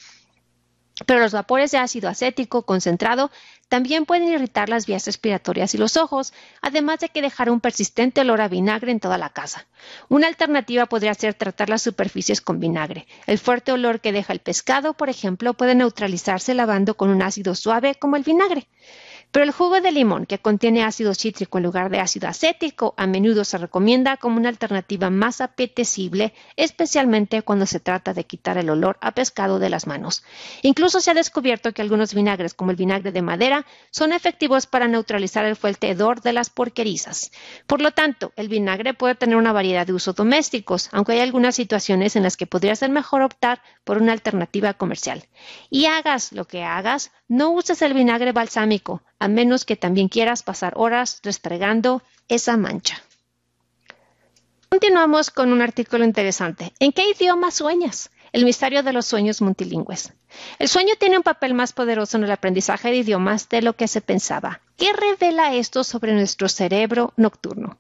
Pero 1.06 1.20
los 1.20 1.34
vapores 1.34 1.70
de 1.70 1.78
ácido 1.78 2.10
acético 2.10 2.64
concentrado 2.64 3.30
también 3.70 4.06
pueden 4.06 4.28
irritar 4.28 4.70
las 4.70 4.88
vías 4.88 5.06
respiratorias 5.06 5.76
y 5.76 5.78
los 5.78 5.98
ojos, 5.98 6.34
además 6.62 7.00
de 7.00 7.10
que 7.10 7.22
dejar 7.22 7.52
un 7.52 7.62
persistente 7.62 8.22
olor 8.22 8.42
a 8.42 8.48
vinagre 8.48 8.92
en 8.92 9.00
toda 9.00 9.20
la 9.20 9.30
casa. 9.30 9.68
Una 10.10 10.28
alternativa 10.28 10.88
podría 10.88 11.14
ser 11.14 11.36
tratar 11.36 11.70
las 11.70 11.84
superficies 11.84 12.42
con 12.42 12.60
vinagre. 12.60 13.06
El 13.28 13.38
fuerte 13.38 13.72
olor 13.72 14.02
que 14.02 14.12
deja 14.12 14.34
el 14.34 14.40
pescado, 14.40 14.94
por 14.94 15.10
ejemplo, 15.10 15.54
puede 15.54 15.76
neutralizarse 15.76 16.56
lavando 16.56 16.98
con 16.98 17.10
un 17.10 17.22
ácido 17.22 17.54
suave 17.54 17.96
como 17.96 18.16
el 18.16 18.24
vinagre. 18.24 18.68
Pero 19.32 19.46
el 19.46 19.52
jugo 19.52 19.80
de 19.80 19.94
limón, 19.94 20.26
que 20.26 20.40
contiene 20.40 20.84
ácido 20.84 21.14
cítrico 21.14 21.58
en 21.58 21.64
lugar 21.64 21.90
de 21.90 22.02
ácido 22.02 22.28
acético, 22.28 22.94
a 22.98 23.08
menudo 23.08 23.46
se 23.46 23.58
recomienda 23.58 24.18
como 24.18 24.36
una 24.36 24.50
alternativa 24.50 25.10
más 25.10 25.40
apetecible, 25.40 26.34
especialmente 26.58 27.42
cuando 27.42 27.66
se 27.66 27.80
trata 27.80 28.14
de 28.14 28.26
quitar 28.26 28.58
el 28.58 28.70
olor 28.70 28.98
a 29.00 29.14
pescado 29.14 29.58
de 29.58 29.70
las 29.70 29.88
manos. 29.88 30.26
Incluso 30.64 31.00
se 31.00 31.12
ha 31.12 31.14
descubierto 31.14 31.72
que 31.72 31.82
algunos 31.82 32.14
vinagres, 32.14 32.54
como 32.54 32.72
el 32.72 32.78
vinagre 32.78 33.14
de 33.14 33.22
madera, 33.22 33.66
son 33.90 34.12
efectivos 34.12 34.68
para 34.68 34.90
neutralizar 34.90 35.46
el 35.46 35.56
fuerte 35.56 35.90
hedor 35.90 36.22
de 36.22 36.34
las 36.34 36.50
porquerizas. 36.50 37.32
Por 37.68 37.80
lo 37.82 37.92
tanto, 37.92 38.34
el 38.36 38.50
vinagre 38.50 38.94
puede 38.94 39.16
tener 39.16 39.38
una 39.38 39.54
variedad 39.54 39.88
de 39.88 39.94
usos 39.94 40.14
domésticos, 40.14 40.90
aunque 40.92 41.14
hay 41.14 41.20
algunas 41.22 41.56
situaciones 41.56 42.18
en 42.18 42.24
las 42.24 42.36
que 42.36 42.48
podría 42.48 42.76
ser 42.76 42.90
mejor 42.90 43.22
optar 43.22 43.62
por 43.86 43.98
una 43.98 44.12
alternativa 44.12 44.74
comercial. 44.74 45.24
Y 45.70 45.86
hagas 45.86 46.34
lo 46.34 46.46
que 46.46 46.64
hagas, 46.64 47.12
no 47.30 47.52
uses 47.52 47.82
el 47.82 47.94
vinagre 47.94 48.34
balsámico, 48.34 49.02
a 49.22 49.28
menos 49.28 49.66
que 49.66 49.76
también 49.76 50.10
quieras 50.10 50.42
pasar 50.42 50.74
horas 50.78 51.20
restregando 51.22 52.02
esa 52.28 52.58
mancha. 52.58 53.04
Continuamos 54.68 55.30
con 55.30 55.54
un 55.54 55.62
artículo 55.62 56.04
interesante. 56.04 56.74
¿En 56.80 56.92
qué 56.92 57.04
idioma 57.08 57.52
sueñas? 57.52 58.10
El 58.32 58.46
misterio 58.46 58.82
de 58.82 58.94
los 58.94 59.06
sueños 59.06 59.40
multilingües. 59.42 60.14
El 60.58 60.68
sueño 60.68 60.96
tiene 60.98 61.18
un 61.18 61.24
papel 61.24 61.54
más 61.54 61.72
poderoso 61.72 62.18
en 62.18 62.24
el 62.24 62.32
aprendizaje 62.32 62.90
de 62.90 62.98
idiomas 62.98 63.48
de 63.48 63.62
lo 63.62 63.74
que 63.74 63.88
se 63.88 64.02
pensaba. 64.02 64.62
¿Qué 64.82 64.94
revela 64.94 65.54
esto 65.54 65.84
sobre 65.84 66.12
nuestro 66.12 66.50
cerebro 66.50 67.14
nocturno? 67.16 67.78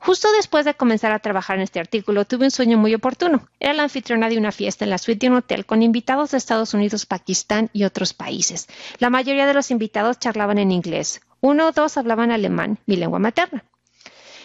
Justo 0.00 0.26
después 0.32 0.64
de 0.64 0.74
comenzar 0.74 1.12
a 1.12 1.20
trabajar 1.20 1.54
en 1.54 1.62
este 1.62 1.78
artículo, 1.78 2.24
tuve 2.24 2.46
un 2.46 2.50
sueño 2.50 2.76
muy 2.76 2.92
oportuno. 2.92 3.46
Era 3.60 3.72
la 3.72 3.84
anfitriona 3.84 4.28
de 4.28 4.36
una 4.36 4.50
fiesta 4.50 4.84
en 4.84 4.90
la 4.90 4.98
suite 4.98 5.26
de 5.26 5.30
un 5.30 5.36
hotel 5.36 5.64
con 5.64 5.80
invitados 5.80 6.32
de 6.32 6.38
Estados 6.38 6.74
Unidos, 6.74 7.06
Pakistán 7.06 7.70
y 7.72 7.84
otros 7.84 8.14
países. 8.14 8.66
La 8.98 9.10
mayoría 9.10 9.46
de 9.46 9.54
los 9.54 9.70
invitados 9.70 10.18
charlaban 10.18 10.58
en 10.58 10.72
inglés. 10.72 11.20
Uno 11.40 11.68
o 11.68 11.70
dos 11.70 11.96
hablaban 11.96 12.32
alemán, 12.32 12.80
mi 12.84 12.96
lengua 12.96 13.20
materna. 13.20 13.64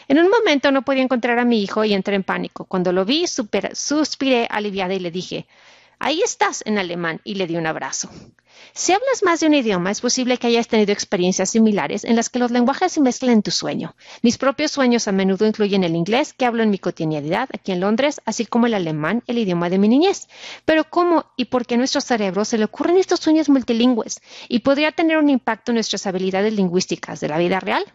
En 0.07 0.19
un 0.19 0.29
momento 0.29 0.71
no 0.71 0.83
podía 0.83 1.01
encontrar 1.01 1.39
a 1.39 1.43
mi 1.43 1.63
hijo 1.63 1.85
y 1.85 1.95
entré 1.95 2.15
en 2.15 2.23
pánico. 2.23 2.65
Cuando 2.65 2.91
lo 2.91 3.03
vi, 3.03 3.25
suspiré 3.25 4.47
aliviada 4.51 4.93
y 4.93 4.99
le 4.99 5.09
dije, 5.09 5.47
Ahí 5.99 6.21
estás 6.21 6.61
en 6.65 6.77
alemán 6.77 7.21
y 7.23 7.35
le 7.35 7.47
di 7.47 7.55
un 7.55 7.67
abrazo. 7.67 8.09
Si 8.73 8.91
hablas 8.91 9.23
más 9.23 9.39
de 9.39 9.47
un 9.47 9.53
idioma, 9.53 9.91
es 9.91 10.01
posible 10.01 10.37
que 10.37 10.47
hayas 10.47 10.67
tenido 10.67 10.91
experiencias 10.91 11.49
similares 11.49 12.03
en 12.03 12.15
las 12.15 12.29
que 12.29 12.39
los 12.39 12.51
lenguajes 12.51 12.91
se 12.91 13.01
mezclan 13.01 13.31
en 13.33 13.41
tu 13.41 13.51
sueño. 13.51 13.95
Mis 14.21 14.37
propios 14.37 14.71
sueños 14.71 15.07
a 15.07 15.11
menudo 15.11 15.45
incluyen 15.45 15.83
el 15.83 15.95
inglés, 15.95 16.33
que 16.33 16.45
hablo 16.45 16.63
en 16.63 16.69
mi 16.69 16.77
cotidianidad 16.77 17.49
aquí 17.53 17.71
en 17.71 17.79
Londres, 17.79 18.21
así 18.25 18.45
como 18.45 18.67
el 18.67 18.73
alemán, 18.73 19.23
el 19.27 19.37
idioma 19.37 19.69
de 19.69 19.77
mi 19.77 19.87
niñez. 19.87 20.27
Pero 20.65 20.89
¿cómo 20.89 21.25
y 21.37 21.45
por 21.45 21.65
qué 21.65 21.75
a 21.75 21.77
nuestro 21.77 22.01
cerebro 22.01 22.45
se 22.45 22.57
le 22.57 22.65
ocurren 22.65 22.97
estos 22.97 23.19
sueños 23.19 23.49
multilingües? 23.49 24.19
¿Y 24.49 24.59
podría 24.59 24.91
tener 24.91 25.17
un 25.17 25.29
impacto 25.29 25.71
en 25.71 25.75
nuestras 25.75 26.05
habilidades 26.07 26.53
lingüísticas 26.53 27.19
de 27.19 27.29
la 27.29 27.37
vida 27.37 27.59
real? 27.59 27.85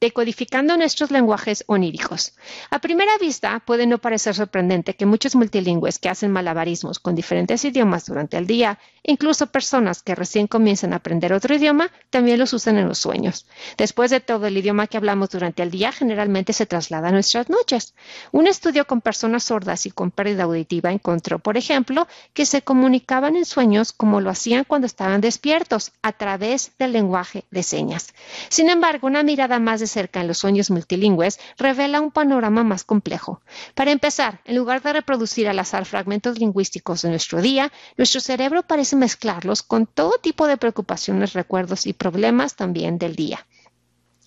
Decodificando 0.00 0.76
nuestros 0.76 1.10
lenguajes 1.10 1.64
oníricos. 1.66 2.34
A 2.70 2.78
primera 2.78 3.16
vista, 3.18 3.60
puede 3.60 3.86
no 3.86 3.98
parecer 3.98 4.34
sorprendente 4.34 4.94
que 4.94 5.06
muchos 5.06 5.34
multilingües 5.34 5.98
que 5.98 6.08
hacen 6.08 6.30
malabarismos 6.30 6.98
con 6.98 7.14
diferentes 7.14 7.64
idiomas 7.64 8.06
durante 8.06 8.36
el 8.36 8.46
día, 8.46 8.78
incluso 9.02 9.46
personas 9.46 10.02
que 10.02 10.14
recién 10.14 10.46
comienzan 10.46 10.92
a 10.92 10.96
aprender 10.96 11.32
otro 11.32 11.54
idioma, 11.54 11.90
también 12.10 12.38
los 12.38 12.52
usan 12.52 12.76
en 12.76 12.88
los 12.88 12.98
sueños. 12.98 13.46
Después 13.78 14.10
de 14.10 14.20
todo, 14.20 14.46
el 14.46 14.58
idioma 14.58 14.86
que 14.86 14.98
hablamos 14.98 15.30
durante 15.30 15.62
el 15.62 15.70
día 15.70 15.92
generalmente 15.92 16.52
se 16.52 16.66
traslada 16.66 17.08
a 17.08 17.12
nuestras 17.12 17.48
noches. 17.48 17.94
Un 18.32 18.46
estudio 18.46 18.86
con 18.86 19.00
personas 19.00 19.44
sordas 19.44 19.86
y 19.86 19.90
con 19.90 20.10
pérdida 20.10 20.44
auditiva 20.44 20.92
encontró, 20.92 21.38
por 21.38 21.56
ejemplo, 21.56 22.06
que 22.34 22.44
se 22.44 22.62
comunicaban 22.62 23.36
en 23.36 23.44
sueños 23.44 23.92
como 23.92 24.20
lo 24.20 24.30
hacían 24.30 24.64
cuando 24.64 24.86
estaban 24.86 25.20
despiertos, 25.20 25.92
a 26.02 26.12
través 26.12 26.72
del 26.78 26.92
lenguaje 26.92 27.44
de 27.50 27.62
señas. 27.62 28.14
Sin 28.48 28.68
embargo, 28.68 29.06
una 29.06 29.22
mirada 29.22 29.58
más 29.58 29.80
cerca 29.86 30.20
en 30.20 30.28
los 30.28 30.38
sueños 30.38 30.70
multilingües 30.70 31.38
revela 31.58 32.00
un 32.00 32.10
panorama 32.10 32.64
más 32.64 32.84
complejo. 32.84 33.40
Para 33.74 33.92
empezar, 33.92 34.40
en 34.44 34.56
lugar 34.56 34.82
de 34.82 34.92
reproducir 34.92 35.48
al 35.48 35.58
azar 35.58 35.84
fragmentos 35.84 36.38
lingüísticos 36.38 37.02
de 37.02 37.10
nuestro 37.10 37.40
día, 37.40 37.72
nuestro 37.96 38.20
cerebro 38.20 38.62
parece 38.62 38.96
mezclarlos 38.96 39.62
con 39.62 39.86
todo 39.86 40.18
tipo 40.20 40.46
de 40.46 40.56
preocupaciones, 40.56 41.32
recuerdos 41.32 41.86
y 41.86 41.92
problemas 41.92 42.56
también 42.56 42.98
del 42.98 43.16
día. 43.16 43.46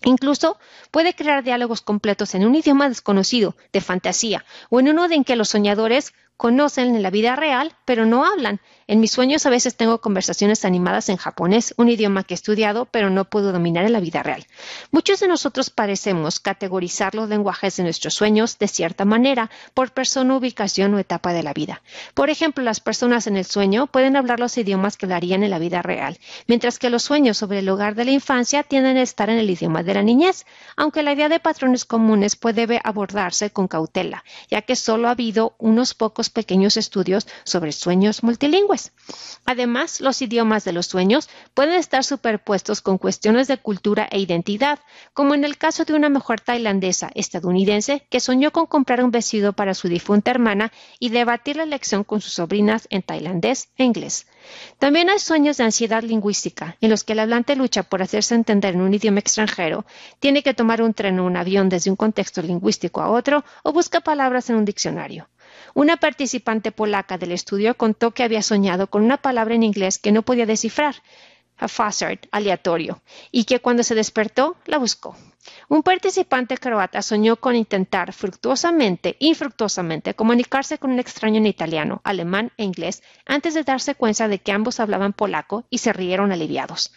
Incluso 0.04 0.58
puede 0.92 1.14
crear 1.14 1.44
diálogos 1.44 1.82
completos 1.82 2.34
en 2.34 2.46
un 2.46 2.56
idioma 2.56 2.88
desconocido, 2.88 3.56
de 3.74 3.82
fantasía, 3.82 4.46
o 4.70 4.80
en 4.80 4.90
uno 4.90 5.06
en 5.10 5.24
que 5.24 5.36
los 5.36 5.50
soñadores 5.50 6.14
conocen 6.38 6.96
en 6.96 7.04
la 7.04 7.10
vida 7.10 7.36
real, 7.36 7.76
pero 7.84 8.06
no 8.06 8.24
hablan. 8.24 8.62
En 8.90 9.02
mis 9.02 9.12
sueños 9.12 9.46
a 9.46 9.52
veces 9.52 9.76
tengo 9.76 10.02
conversaciones 10.02 10.66
animadas 10.66 11.10
en 11.10 11.18
japonés, 11.18 11.76
un 11.78 11.90
idioma 11.90 12.24
que 12.24 12.34
he 12.34 12.40
estudiado, 12.42 12.86
pero 12.86 13.12
no 13.12 13.24
puedo 13.26 13.52
dominar 13.52 13.86
en 13.86 13.94
la 13.94 14.00
vida 14.00 14.24
real. 14.24 14.48
Muchos 14.90 15.20
de 15.20 15.28
nosotros 15.28 15.70
parecemos 15.70 16.40
categorizar 16.40 17.14
los 17.14 17.30
lenguajes 17.30 17.78
de 17.78 17.84
nuestros 17.84 18.16
sueños 18.16 18.58
de 18.58 18.68
cierta 18.68 19.06
manera, 19.06 19.52
por 19.76 19.92
persona, 19.92 20.36
ubicación 20.36 20.96
o 20.96 20.98
etapa 20.98 21.34
de 21.34 21.44
la 21.44 21.54
vida. 21.54 21.84
Por 22.16 22.32
ejemplo, 22.32 22.64
las 22.64 22.80
personas 22.80 23.28
en 23.28 23.38
el 23.38 23.46
sueño 23.46 23.86
pueden 23.86 24.16
hablar 24.16 24.40
los 24.40 24.58
idiomas 24.58 24.98
que 24.98 25.06
hablarían 25.06 25.44
en 25.44 25.52
la 25.52 25.60
vida 25.60 25.84
real, 25.84 26.18
mientras 26.48 26.80
que 26.80 26.90
los 26.90 27.04
sueños 27.04 27.38
sobre 27.38 27.60
el 27.60 27.70
hogar 27.70 27.94
de 27.94 28.06
la 28.06 28.12
infancia 28.12 28.64
tienden 28.64 28.98
a 28.98 29.04
estar 29.04 29.30
en 29.30 29.38
el 29.38 29.52
idioma 29.52 29.84
de 29.84 29.94
la 29.94 30.02
niñez, 30.02 30.48
aunque 30.76 31.04
la 31.04 31.14
idea 31.14 31.30
de 31.30 31.40
patrones 31.40 31.86
comunes 31.86 32.36
puede 32.36 32.82
abordarse 32.84 33.52
con 33.52 33.68
cautela, 33.68 34.24
ya 34.50 34.64
que 34.64 34.76
solo 34.76 35.10
ha 35.10 35.12
habido 35.12 35.54
unos 35.60 35.94
pocos 35.94 36.32
pequeños 36.32 36.76
estudios 36.76 37.28
sobre 37.44 37.72
sueños 37.72 38.24
multilingües. 38.24 38.79
Además, 39.46 40.02
los 40.02 40.22
idiomas 40.22 40.64
de 40.64 40.74
los 40.74 40.86
sueños 40.86 41.30
pueden 41.56 41.76
estar 41.76 42.04
superpuestos 42.04 42.82
con 42.82 43.00
cuestiones 43.00 43.48
de 43.48 43.58
cultura 43.58 44.08
e 44.12 44.20
identidad, 44.20 44.80
como 45.14 45.34
en 45.34 45.44
el 45.44 45.58
caso 45.58 45.86
de 45.86 45.94
una 45.94 46.10
mujer 46.10 46.40
tailandesa 46.40 47.10
estadounidense 47.16 48.06
que 48.10 48.20
soñó 48.20 48.52
con 48.52 48.68
comprar 48.68 49.04
un 49.04 49.10
vestido 49.10 49.54
para 49.54 49.74
su 49.74 49.88
difunta 49.88 50.30
hermana 50.30 50.72
y 51.00 51.10
debatir 51.10 51.56
la 51.56 51.64
elección 51.64 52.04
con 52.04 52.22
sus 52.22 52.34
sobrinas 52.34 52.88
en 52.92 53.02
tailandés 53.02 53.70
e 53.78 53.84
inglés. 53.86 54.28
También 54.78 55.10
hay 55.10 55.20
sueños 55.20 55.58
de 55.58 55.64
ansiedad 55.64 56.04
lingüística, 56.04 56.78
en 56.80 56.90
los 56.92 57.04
que 57.04 57.14
el 57.14 57.20
hablante 57.20 57.56
lucha 57.56 57.84
por 57.84 58.04
hacerse 58.04 58.36
entender 58.36 58.76
en 58.76 58.82
un 58.82 58.94
idioma 58.94 59.20
extranjero, 59.20 59.86
tiene 60.20 60.44
que 60.44 60.54
tomar 60.54 60.82
un 60.82 60.94
tren 60.94 61.20
o 61.20 61.26
un 61.26 61.38
avión 61.38 61.70
desde 61.70 61.90
un 61.90 61.96
contexto 61.96 62.42
lingüístico 62.42 63.02
a 63.02 63.10
otro 63.10 63.44
o 63.64 63.74
busca 63.74 64.02
palabras 64.02 64.50
en 64.50 64.58
un 64.58 64.66
diccionario. 64.66 65.28
Una 65.74 65.98
participante 65.98 66.72
polaca 66.72 67.18
del 67.18 67.32
estudio 67.32 67.76
contó 67.76 68.12
que 68.12 68.24
había 68.24 68.42
soñado 68.42 68.88
con 68.88 69.04
una 69.04 69.18
palabra 69.18 69.56
en 69.56 69.64
inglés 69.64 70.00
que 70.00 70.12
no 70.12 70.24
podía 70.24 70.46
descifrar, 70.46 70.96
a 71.58 71.66
hazard 71.66 72.20
aleatorio, 72.32 73.02
y 73.32 73.44
que 73.44 73.60
cuando 73.60 73.84
se 73.84 73.96
despertó 73.96 74.56
la 74.66 74.78
buscó. 74.78 75.16
Un 75.70 75.84
participante 75.84 76.58
croata 76.58 77.02
soñó 77.02 77.38
con 77.38 77.56
intentar 77.56 78.12
fructuosamente, 78.12 79.16
infructuosamente, 79.20 80.14
comunicarse 80.14 80.78
con 80.78 80.92
un 80.92 81.00
extraño 81.00 81.38
en 81.38 81.48
italiano, 81.48 82.02
alemán 82.04 82.52
e 82.58 82.64
inglés 82.64 83.04
antes 83.26 83.54
de 83.54 83.64
darse 83.64 83.96
cuenta 83.96 84.28
de 84.28 84.40
que 84.40 84.52
ambos 84.52 84.80
hablaban 84.80 85.14
polaco 85.14 85.66
y 85.70 85.78
se 85.78 85.94
rieron 85.94 86.32
aliviados. 86.32 86.92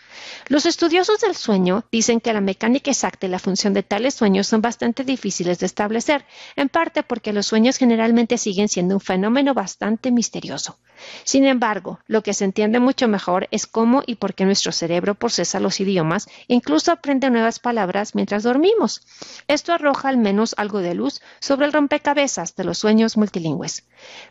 Los 0.49 0.67
estudiosos 0.67 1.21
del 1.21 1.37
sueño 1.37 1.85
dicen 1.93 2.21
que 2.21 2.33
la 2.33 2.41
mecánica 2.41 2.91
exacta 2.91 3.27
y 3.27 3.31
la 3.31 3.39
función 3.39 3.75
de 3.75 3.83
tales 3.83 4.15
sueños 4.15 4.47
son 4.47 4.63
bastante 4.63 5.05
difíciles 5.05 5.59
de 5.59 5.67
establecer, 5.67 6.25
en 6.57 6.69
parte 6.69 7.03
porque 7.03 7.33
los 7.33 7.47
sueños 7.47 7.77
generalmente 7.77 8.39
siguen 8.39 8.69
siendo 8.69 8.95
un 8.95 9.01
fenómeno 9.01 9.55
bastante 9.55 10.11
misterioso. 10.11 10.79
Sin 11.25 11.45
embargo, 11.45 12.01
lo 12.07 12.23
que 12.23 12.35
se 12.35 12.45
entiende 12.45 12.81
mucho 12.81 13.09
mejor 13.09 13.49
es 13.51 13.67
cómo 13.67 14.03
y 14.07 14.17
por 14.17 14.35
qué 14.35 14.45
nuestro 14.45 14.73
cerebro 14.73 15.15
procesa 15.15 15.61
los 15.61 15.81
idiomas 15.81 16.27
e 16.49 16.55
incluso 16.55 16.93
aprende 16.93 17.31
nuevas 17.31 17.59
palabras 17.59 18.15
mientras 18.15 18.32
dormimos. 18.41 19.03
Esto 19.49 19.73
arroja 19.73 20.09
al 20.09 20.17
menos 20.17 20.55
algo 20.57 20.79
de 20.79 20.95
luz 20.95 21.21
sobre 21.41 21.67
el 21.67 21.73
rompecabezas 21.73 22.57
de 22.57 22.65
los 22.65 22.79
sueños 22.79 23.17
multilingües. 23.17 23.85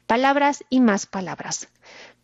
Palabras 0.08 0.64
y 0.70 0.82
más 0.82 1.06
palabras. 1.06 1.68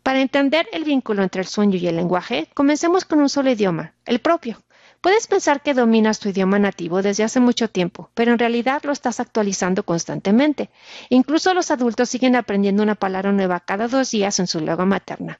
Para 0.01 0.21
entender 0.21 0.67
el 0.71 0.83
vínculo 0.83 1.21
entre 1.21 1.41
el 1.41 1.47
sueño 1.47 1.77
y 1.77 1.87
el 1.87 1.97
lenguaje, 1.97 2.49
comencemos 2.53 3.05
con 3.05 3.19
un 3.19 3.29
solo 3.29 3.51
idioma, 3.51 3.93
el 4.05 4.19
propio. 4.19 4.57
Puedes 5.01 5.27
pensar 5.27 5.61
que 5.61 5.73
dominas 5.73 6.19
tu 6.19 6.29
idioma 6.29 6.57
nativo 6.59 7.01
desde 7.01 7.23
hace 7.23 7.39
mucho 7.39 7.69
tiempo, 7.69 8.09
pero 8.13 8.31
en 8.31 8.39
realidad 8.39 8.81
lo 8.83 8.91
estás 8.91 9.19
actualizando 9.19 9.83
constantemente. 9.83 10.69
Incluso 11.09 11.53
los 11.53 11.69
adultos 11.71 12.09
siguen 12.09 12.35
aprendiendo 12.35 12.83
una 12.83 12.95
palabra 12.95 13.31
nueva 13.31 13.59
cada 13.59 13.87
dos 13.87 14.09
días 14.11 14.39
en 14.39 14.47
su 14.47 14.59
lengua 14.59 14.85
materna. 14.85 15.39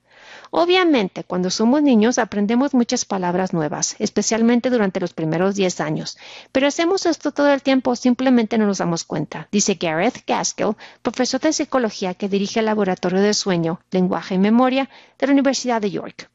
Obviamente, 0.51 1.23
cuando 1.23 1.49
somos 1.49 1.81
niños 1.81 2.17
aprendemos 2.17 2.73
muchas 2.73 3.05
palabras 3.05 3.53
nuevas, 3.53 3.95
especialmente 3.99 4.69
durante 4.69 4.99
los 4.99 5.13
primeros 5.13 5.55
10 5.55 5.81
años, 5.81 6.17
pero 6.51 6.67
hacemos 6.67 7.05
esto 7.05 7.31
todo 7.31 7.51
el 7.51 7.61
tiempo, 7.61 7.95
simplemente 7.95 8.57
no 8.57 8.65
nos 8.65 8.77
damos 8.77 9.03
cuenta, 9.03 9.47
dice 9.51 9.77
Gareth 9.79 10.23
Gaskell, 10.25 10.75
profesor 11.01 11.41
de 11.41 11.53
psicología 11.53 12.13
que 12.13 12.29
dirige 12.29 12.59
el 12.59 12.67
Laboratorio 12.67 13.21
de 13.21 13.33
Sueño, 13.33 13.81
Lenguaje 13.91 14.35
y 14.35 14.39
Memoria 14.39 14.89
de 15.19 15.27
la 15.27 15.33
Universidad 15.33 15.81
de 15.81 15.91
York. 15.91 16.29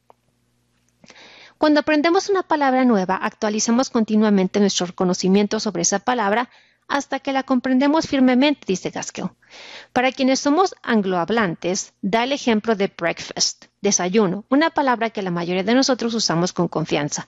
Cuando 1.57 1.79
aprendemos 1.79 2.29
una 2.29 2.43
palabra 2.43 2.83
nueva, 2.83 3.15
actualizamos 3.15 3.89
continuamente 3.89 4.59
nuestro 4.59 4.93
conocimiento 4.93 5.59
sobre 5.61 5.83
esa 5.83 5.99
palabra 5.99 6.49
hasta 6.87 7.19
que 7.19 7.33
la 7.33 7.43
comprendemos 7.43 8.07
firmemente, 8.07 8.61
dice 8.67 8.89
Gaskell. 8.89 9.29
Para 9.91 10.11
quienes 10.11 10.39
somos 10.39 10.75
anglohablantes, 10.81 11.93
da 12.01 12.23
el 12.23 12.31
ejemplo 12.31 12.75
de 12.75 12.91
breakfast, 12.95 13.65
desayuno, 13.81 14.45
una 14.49 14.69
palabra 14.69 15.09
que 15.09 15.21
la 15.21 15.31
mayoría 15.31 15.63
de 15.63 15.75
nosotros 15.75 16.13
usamos 16.13 16.53
con 16.53 16.67
confianza. 16.67 17.27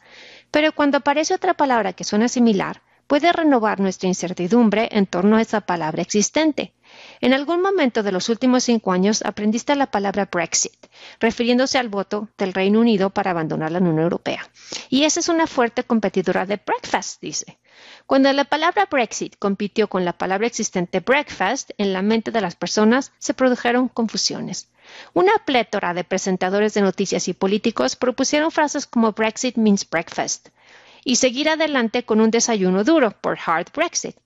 Pero 0.51 0.71
cuando 0.73 0.97
aparece 0.97 1.33
otra 1.33 1.53
palabra 1.53 1.93
que 1.93 2.03
suena 2.03 2.27
similar, 2.27 2.81
puede 3.07 3.31
renovar 3.31 3.79
nuestra 3.79 4.07
incertidumbre 4.07 4.89
en 4.91 5.05
torno 5.05 5.37
a 5.37 5.41
esa 5.41 5.61
palabra 5.61 6.01
existente. 6.01 6.73
En 7.21 7.33
algún 7.33 7.61
momento 7.61 8.03
de 8.03 8.11
los 8.11 8.29
últimos 8.29 8.63
cinco 8.63 8.91
años 8.91 9.23
aprendiste 9.23 9.75
la 9.75 9.91
palabra 9.91 10.29
Brexit, 10.31 10.73
refiriéndose 11.19 11.77
al 11.77 11.89
voto 11.89 12.29
del 12.37 12.53
Reino 12.53 12.79
Unido 12.79 13.09
para 13.09 13.31
abandonar 13.31 13.71
la 13.71 13.79
Unión 13.79 13.99
Europea. 13.99 14.49
Y 14.89 15.03
esa 15.03 15.19
es 15.19 15.29
una 15.29 15.47
fuerte 15.47 15.83
competidora 15.83 16.45
de 16.45 16.59
breakfast, 16.63 17.21
dice. 17.21 17.57
Cuando 18.05 18.31
la 18.33 18.45
palabra 18.45 18.87
Brexit 18.89 19.35
compitió 19.37 19.87
con 19.87 20.05
la 20.05 20.13
palabra 20.13 20.47
existente 20.47 20.99
breakfast, 20.99 21.71
en 21.77 21.93
la 21.93 22.01
mente 22.01 22.31
de 22.31 22.41
las 22.41 22.55
personas 22.55 23.11
se 23.19 23.33
produjeron 23.33 23.87
confusiones. 23.87 24.69
Una 25.13 25.33
plétora 25.45 25.93
de 25.93 26.03
presentadores 26.03 26.73
de 26.73 26.81
noticias 26.81 27.27
y 27.27 27.33
políticos 27.33 27.95
propusieron 27.95 28.51
frases 28.51 28.85
como 28.85 29.13
Brexit 29.13 29.57
means 29.57 29.89
breakfast 29.89 30.49
y 31.03 31.15
seguir 31.17 31.49
adelante 31.49 32.03
con 32.03 32.19
un 32.19 32.31
desayuno 32.31 32.83
duro 32.83 33.11
por 33.11 33.37
hard 33.45 33.67
Brexit. 33.73 34.17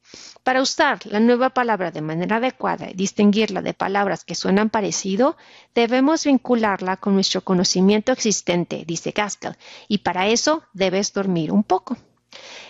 Para 0.44 0.62
usar 0.62 1.06
la 1.06 1.20
nueva 1.20 1.52
palabra 1.52 1.92
de 1.92 2.02
manera 2.02 2.38
adecuada 2.38 2.90
y 2.90 2.94
distinguirla 2.94 3.62
de 3.62 3.74
palabras 3.74 4.24
que 4.24 4.36
suenan 4.36 4.70
parecido, 4.70 5.38
debemos 5.76 6.26
vincularla 6.26 6.98
con 6.98 7.14
nuestro 7.14 7.42
conocimiento 7.42 8.12
existente, 8.12 8.84
dice 8.86 9.12
Gaskell, 9.12 9.58
y 9.88 10.00
para 10.00 10.28
eso 10.28 10.64
debes 10.74 11.14
dormir 11.14 11.52
un 11.52 11.64
poco. 11.64 11.98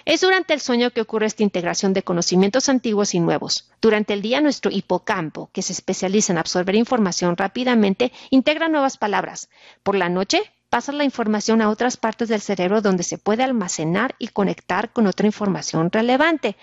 Es 0.05 0.21
durante 0.21 0.53
el 0.53 0.61
sueño 0.61 0.91
que 0.91 1.01
ocurre 1.01 1.25
esta 1.25 1.43
integración 1.43 1.93
de 1.93 2.03
conocimientos 2.03 2.69
antiguos 2.69 3.13
y 3.13 3.19
nuevos. 3.19 3.69
Durante 3.81 4.13
el 4.13 4.21
día 4.21 4.41
nuestro 4.41 4.71
hipocampo, 4.71 5.49
que 5.53 5.61
se 5.61 5.73
especializa 5.73 6.33
en 6.33 6.39
absorber 6.39 6.75
información 6.75 7.37
rápidamente, 7.37 8.11
integra 8.29 8.69
nuevas 8.69 8.97
palabras. 8.97 9.49
Por 9.83 9.95
la 9.95 10.09
noche 10.09 10.41
pasa 10.69 10.91
la 10.91 11.03
información 11.03 11.61
a 11.61 11.69
otras 11.69 11.97
partes 11.97 12.29
del 12.29 12.41
cerebro 12.41 12.81
donde 12.81 13.03
se 13.03 13.17
puede 13.17 13.43
almacenar 13.43 14.15
y 14.19 14.27
conectar 14.27 14.91
con 14.91 15.07
otra 15.07 15.25
información 15.25 15.91
relevante. 15.91 16.55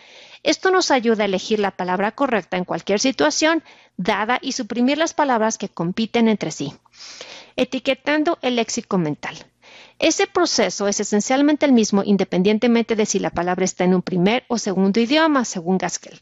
Esto 0.43 0.71
nos 0.71 0.91
ayuda 0.91 1.25
a 1.25 1.27
elegir 1.27 1.59
la 1.59 1.73
palabra 1.73 2.13
correcta 2.13 2.57
en 2.57 2.65
cualquier 2.65 3.01
situación 3.01 3.63
dada 3.97 4.39
y 4.41 4.53
suprimir 4.53 4.99
las 4.99 5.15
palabras 5.15 5.59
que 5.59 5.69
compiten 5.69 6.29
entre 6.29 6.51
sí. 6.51 6.75
Etiquetando 7.57 8.39
el 8.43 8.57
léxico 8.57 8.99
mental. 8.99 9.37
Ese 9.99 10.27
proceso 10.27 10.89
es 10.89 11.01
esencialmente 11.01 11.65
el 11.65 11.73
mismo 11.73 12.03
independientemente 12.05 12.97
de 12.97 13.07
si 13.07 13.19
la 13.19 13.31
palabra 13.31 13.65
está 13.65 13.85
en 13.85 13.95
un 13.95 14.03
primer 14.03 14.45
o 14.47 14.59
segundo 14.59 15.01
idioma, 15.01 15.47
según 15.47 15.79
Gaskell. 15.79 16.21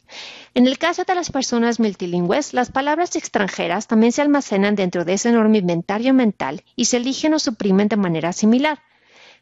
En 0.55 0.69
el 0.69 0.79
caso 0.79 1.03
de 1.03 1.15
las 1.17 1.33
personas 1.33 1.81
multilingües, 1.81 2.55
las 2.55 2.71
palabras 2.71 3.17
extranjeras 3.17 3.89
también 3.89 4.13
se 4.13 4.23
almacenan 4.23 4.77
dentro 4.77 5.05
de 5.05 5.15
ese 5.15 5.31
enorme 5.31 5.59
inventario 5.59 6.15
mental 6.15 6.63
y 6.77 6.85
se 6.85 6.99
eligen 6.99 7.35
o 7.35 7.41
suprimen 7.41 7.89
de 7.89 7.97
manera 7.97 8.33
similar. 8.33 8.81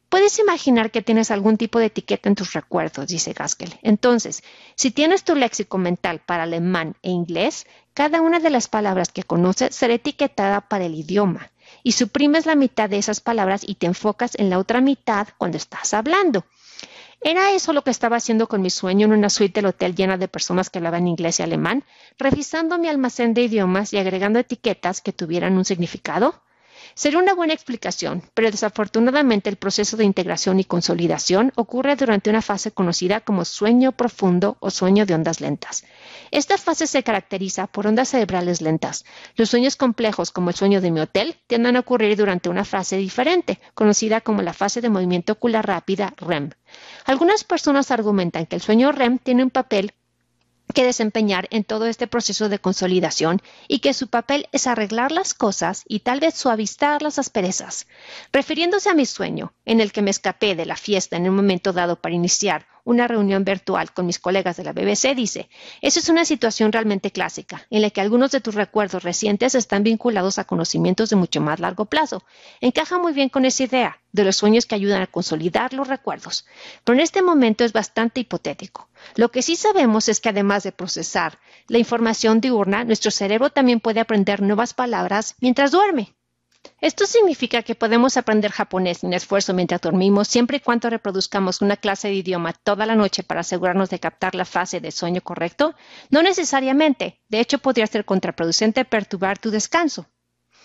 Puedes 0.08 0.38
imaginar 0.38 0.90
que 0.90 1.02
tienes 1.02 1.30
algún 1.30 1.58
tipo 1.58 1.78
de 1.78 1.86
etiqueta 1.86 2.30
en 2.30 2.34
tus 2.34 2.54
recuerdos, 2.54 3.08
dice 3.08 3.34
Gaskell. 3.34 3.78
Entonces, 3.82 4.42
si 4.76 4.90
tienes 4.90 5.24
tu 5.24 5.34
léxico 5.34 5.76
mental 5.76 6.20
para 6.24 6.44
alemán 6.44 6.96
e 7.02 7.10
inglés, 7.10 7.66
cada 7.92 8.22
una 8.22 8.40
de 8.40 8.48
las 8.48 8.68
palabras 8.68 9.12
que 9.12 9.24
conoces 9.24 9.74
será 9.74 9.92
etiquetada 9.92 10.62
para 10.62 10.86
el 10.86 10.94
idioma 10.94 11.51
y 11.82 11.92
suprimes 11.92 12.46
la 12.46 12.54
mitad 12.54 12.88
de 12.88 12.98
esas 12.98 13.20
palabras 13.20 13.62
y 13.66 13.76
te 13.76 13.86
enfocas 13.86 14.32
en 14.36 14.50
la 14.50 14.58
otra 14.58 14.80
mitad 14.80 15.28
cuando 15.38 15.56
estás 15.56 15.94
hablando. 15.94 16.44
Era 17.20 17.52
eso 17.52 17.72
lo 17.72 17.82
que 17.82 17.90
estaba 17.90 18.16
haciendo 18.16 18.48
con 18.48 18.62
mi 18.62 18.70
sueño 18.70 19.06
en 19.06 19.12
una 19.12 19.30
suite 19.30 19.60
del 19.60 19.66
hotel 19.66 19.94
llena 19.94 20.16
de 20.16 20.26
personas 20.26 20.70
que 20.70 20.78
hablaban 20.78 21.06
inglés 21.06 21.38
y 21.38 21.44
alemán, 21.44 21.84
revisando 22.18 22.78
mi 22.78 22.88
almacén 22.88 23.32
de 23.32 23.42
idiomas 23.42 23.92
y 23.92 23.98
agregando 23.98 24.40
etiquetas 24.40 25.00
que 25.00 25.12
tuvieran 25.12 25.56
un 25.56 25.64
significado. 25.64 26.42
Sería 26.94 27.18
una 27.18 27.34
buena 27.34 27.54
explicación, 27.54 28.22
pero 28.34 28.50
desafortunadamente 28.50 29.48
el 29.48 29.56
proceso 29.56 29.96
de 29.96 30.04
integración 30.04 30.60
y 30.60 30.64
consolidación 30.64 31.52
ocurre 31.56 31.96
durante 31.96 32.30
una 32.30 32.42
fase 32.42 32.72
conocida 32.72 33.20
como 33.20 33.44
sueño 33.44 33.92
profundo 33.92 34.56
o 34.60 34.70
sueño 34.70 35.06
de 35.06 35.14
ondas 35.14 35.40
lentas. 35.40 35.84
Esta 36.30 36.58
fase 36.58 36.86
se 36.86 37.02
caracteriza 37.02 37.66
por 37.66 37.86
ondas 37.86 38.10
cerebrales 38.10 38.60
lentas. 38.60 39.04
Los 39.36 39.50
sueños 39.50 39.76
complejos, 39.76 40.30
como 40.30 40.50
el 40.50 40.56
sueño 40.56 40.80
de 40.80 40.90
mi 40.90 41.00
hotel, 41.00 41.36
tienden 41.46 41.76
a 41.76 41.80
ocurrir 41.80 42.16
durante 42.16 42.48
una 42.48 42.64
fase 42.64 42.96
diferente, 42.96 43.58
conocida 43.74 44.20
como 44.20 44.42
la 44.42 44.52
fase 44.52 44.80
de 44.80 44.90
movimiento 44.90 45.32
ocular 45.32 45.66
rápida 45.66 46.12
REM. 46.18 46.50
Algunas 47.04 47.44
personas 47.44 47.90
argumentan 47.90 48.46
que 48.46 48.56
el 48.56 48.62
sueño 48.62 48.92
REM 48.92 49.18
tiene 49.18 49.42
un 49.42 49.50
papel 49.50 49.94
que 50.74 50.84
desempeñar 50.84 51.48
en 51.50 51.64
todo 51.64 51.86
este 51.86 52.06
proceso 52.06 52.48
de 52.48 52.58
consolidación 52.58 53.40
y 53.68 53.80
que 53.80 53.94
su 53.94 54.08
papel 54.08 54.48
es 54.52 54.66
arreglar 54.66 55.12
las 55.12 55.34
cosas 55.34 55.84
y 55.86 56.00
tal 56.00 56.20
vez 56.20 56.34
suavizar 56.34 57.02
las 57.02 57.18
asperezas. 57.18 57.86
Refiriéndose 58.32 58.88
a 58.88 58.94
mi 58.94 59.06
sueño, 59.06 59.52
en 59.64 59.80
el 59.80 59.92
que 59.92 60.02
me 60.02 60.10
escapé 60.10 60.54
de 60.54 60.66
la 60.66 60.76
fiesta 60.76 61.16
en 61.16 61.28
un 61.28 61.36
momento 61.36 61.72
dado 61.72 62.00
para 62.00 62.14
iniciar 62.14 62.66
una 62.84 63.06
reunión 63.06 63.44
virtual 63.44 63.92
con 63.92 64.06
mis 64.06 64.18
colegas 64.18 64.56
de 64.56 64.64
la 64.64 64.72
BBC, 64.72 65.14
dice, 65.14 65.48
eso 65.80 66.00
es 66.00 66.08
una 66.08 66.24
situación 66.24 66.72
realmente 66.72 67.10
clásica, 67.10 67.66
en 67.70 67.82
la 67.82 67.90
que 67.90 68.00
algunos 68.00 68.30
de 68.30 68.40
tus 68.40 68.54
recuerdos 68.54 69.02
recientes 69.02 69.54
están 69.54 69.82
vinculados 69.82 70.38
a 70.38 70.44
conocimientos 70.44 71.10
de 71.10 71.16
mucho 71.16 71.40
más 71.40 71.60
largo 71.60 71.84
plazo. 71.84 72.24
Encaja 72.60 72.98
muy 72.98 73.12
bien 73.12 73.28
con 73.28 73.44
esa 73.44 73.64
idea 73.64 74.00
de 74.12 74.24
los 74.24 74.36
sueños 74.36 74.66
que 74.66 74.74
ayudan 74.74 75.02
a 75.02 75.06
consolidar 75.06 75.72
los 75.72 75.88
recuerdos, 75.88 76.46
pero 76.84 76.94
en 76.94 77.02
este 77.02 77.22
momento 77.22 77.64
es 77.64 77.72
bastante 77.72 78.20
hipotético. 78.20 78.88
Lo 79.16 79.30
que 79.30 79.42
sí 79.42 79.56
sabemos 79.56 80.08
es 80.08 80.20
que 80.20 80.28
además 80.28 80.62
de 80.62 80.72
procesar 80.72 81.38
la 81.68 81.78
información 81.78 82.40
diurna, 82.40 82.84
nuestro 82.84 83.10
cerebro 83.10 83.50
también 83.50 83.80
puede 83.80 84.00
aprender 84.00 84.42
nuevas 84.42 84.74
palabras 84.74 85.36
mientras 85.40 85.70
duerme. 85.70 86.14
Esto 86.80 87.06
significa 87.06 87.62
que 87.62 87.74
podemos 87.74 88.16
aprender 88.16 88.50
japonés 88.50 88.98
sin 88.98 89.12
esfuerzo 89.12 89.54
mientras 89.54 89.80
dormimos 89.80 90.28
siempre 90.28 90.56
y 90.56 90.60
cuando 90.60 90.90
reproduzcamos 90.90 91.62
una 91.62 91.76
clase 91.76 92.08
de 92.08 92.14
idioma 92.14 92.52
toda 92.52 92.86
la 92.86 92.96
noche 92.96 93.22
para 93.22 93.40
asegurarnos 93.40 93.90
de 93.90 94.00
captar 94.00 94.34
la 94.34 94.44
fase 94.44 94.80
de 94.80 94.90
sueño 94.90 95.20
correcto. 95.20 95.74
No 96.10 96.22
necesariamente. 96.22 97.20
De 97.28 97.40
hecho, 97.40 97.58
podría 97.58 97.86
ser 97.86 98.04
contraproducente 98.04 98.84
perturbar 98.84 99.38
tu 99.38 99.50
descanso. 99.50 100.06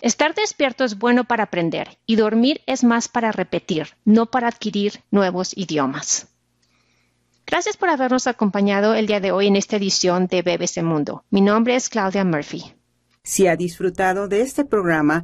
Estar 0.01 0.35
despierto 0.35 0.83
es 0.83 0.97
bueno 0.97 1.23
para 1.23 1.43
aprender 1.43 1.97
y 2.05 2.15
dormir 2.15 2.61
es 2.67 2.83
más 2.83 3.07
para 3.07 3.31
repetir, 3.31 3.89
no 4.05 4.27
para 4.27 4.47
adquirir 4.47 5.01
nuevos 5.09 5.57
idiomas. 5.57 6.27
Gracias 7.47 7.77
por 7.77 7.89
habernos 7.89 8.27
acompañado 8.27 8.93
el 8.93 9.07
día 9.07 9.19
de 9.19 9.31
hoy 9.31 9.47
en 9.47 9.55
esta 9.55 9.77
edición 9.77 10.27
de 10.27 10.41
BBC 10.41 10.83
Mundo. 10.83 11.23
Mi 11.29 11.41
nombre 11.41 11.75
es 11.75 11.89
Claudia 11.89 12.23
Murphy. 12.25 12.75
Si 13.23 13.47
ha 13.47 13.55
disfrutado 13.55 14.27
de 14.27 14.41
este 14.41 14.65
programa, 14.65 15.23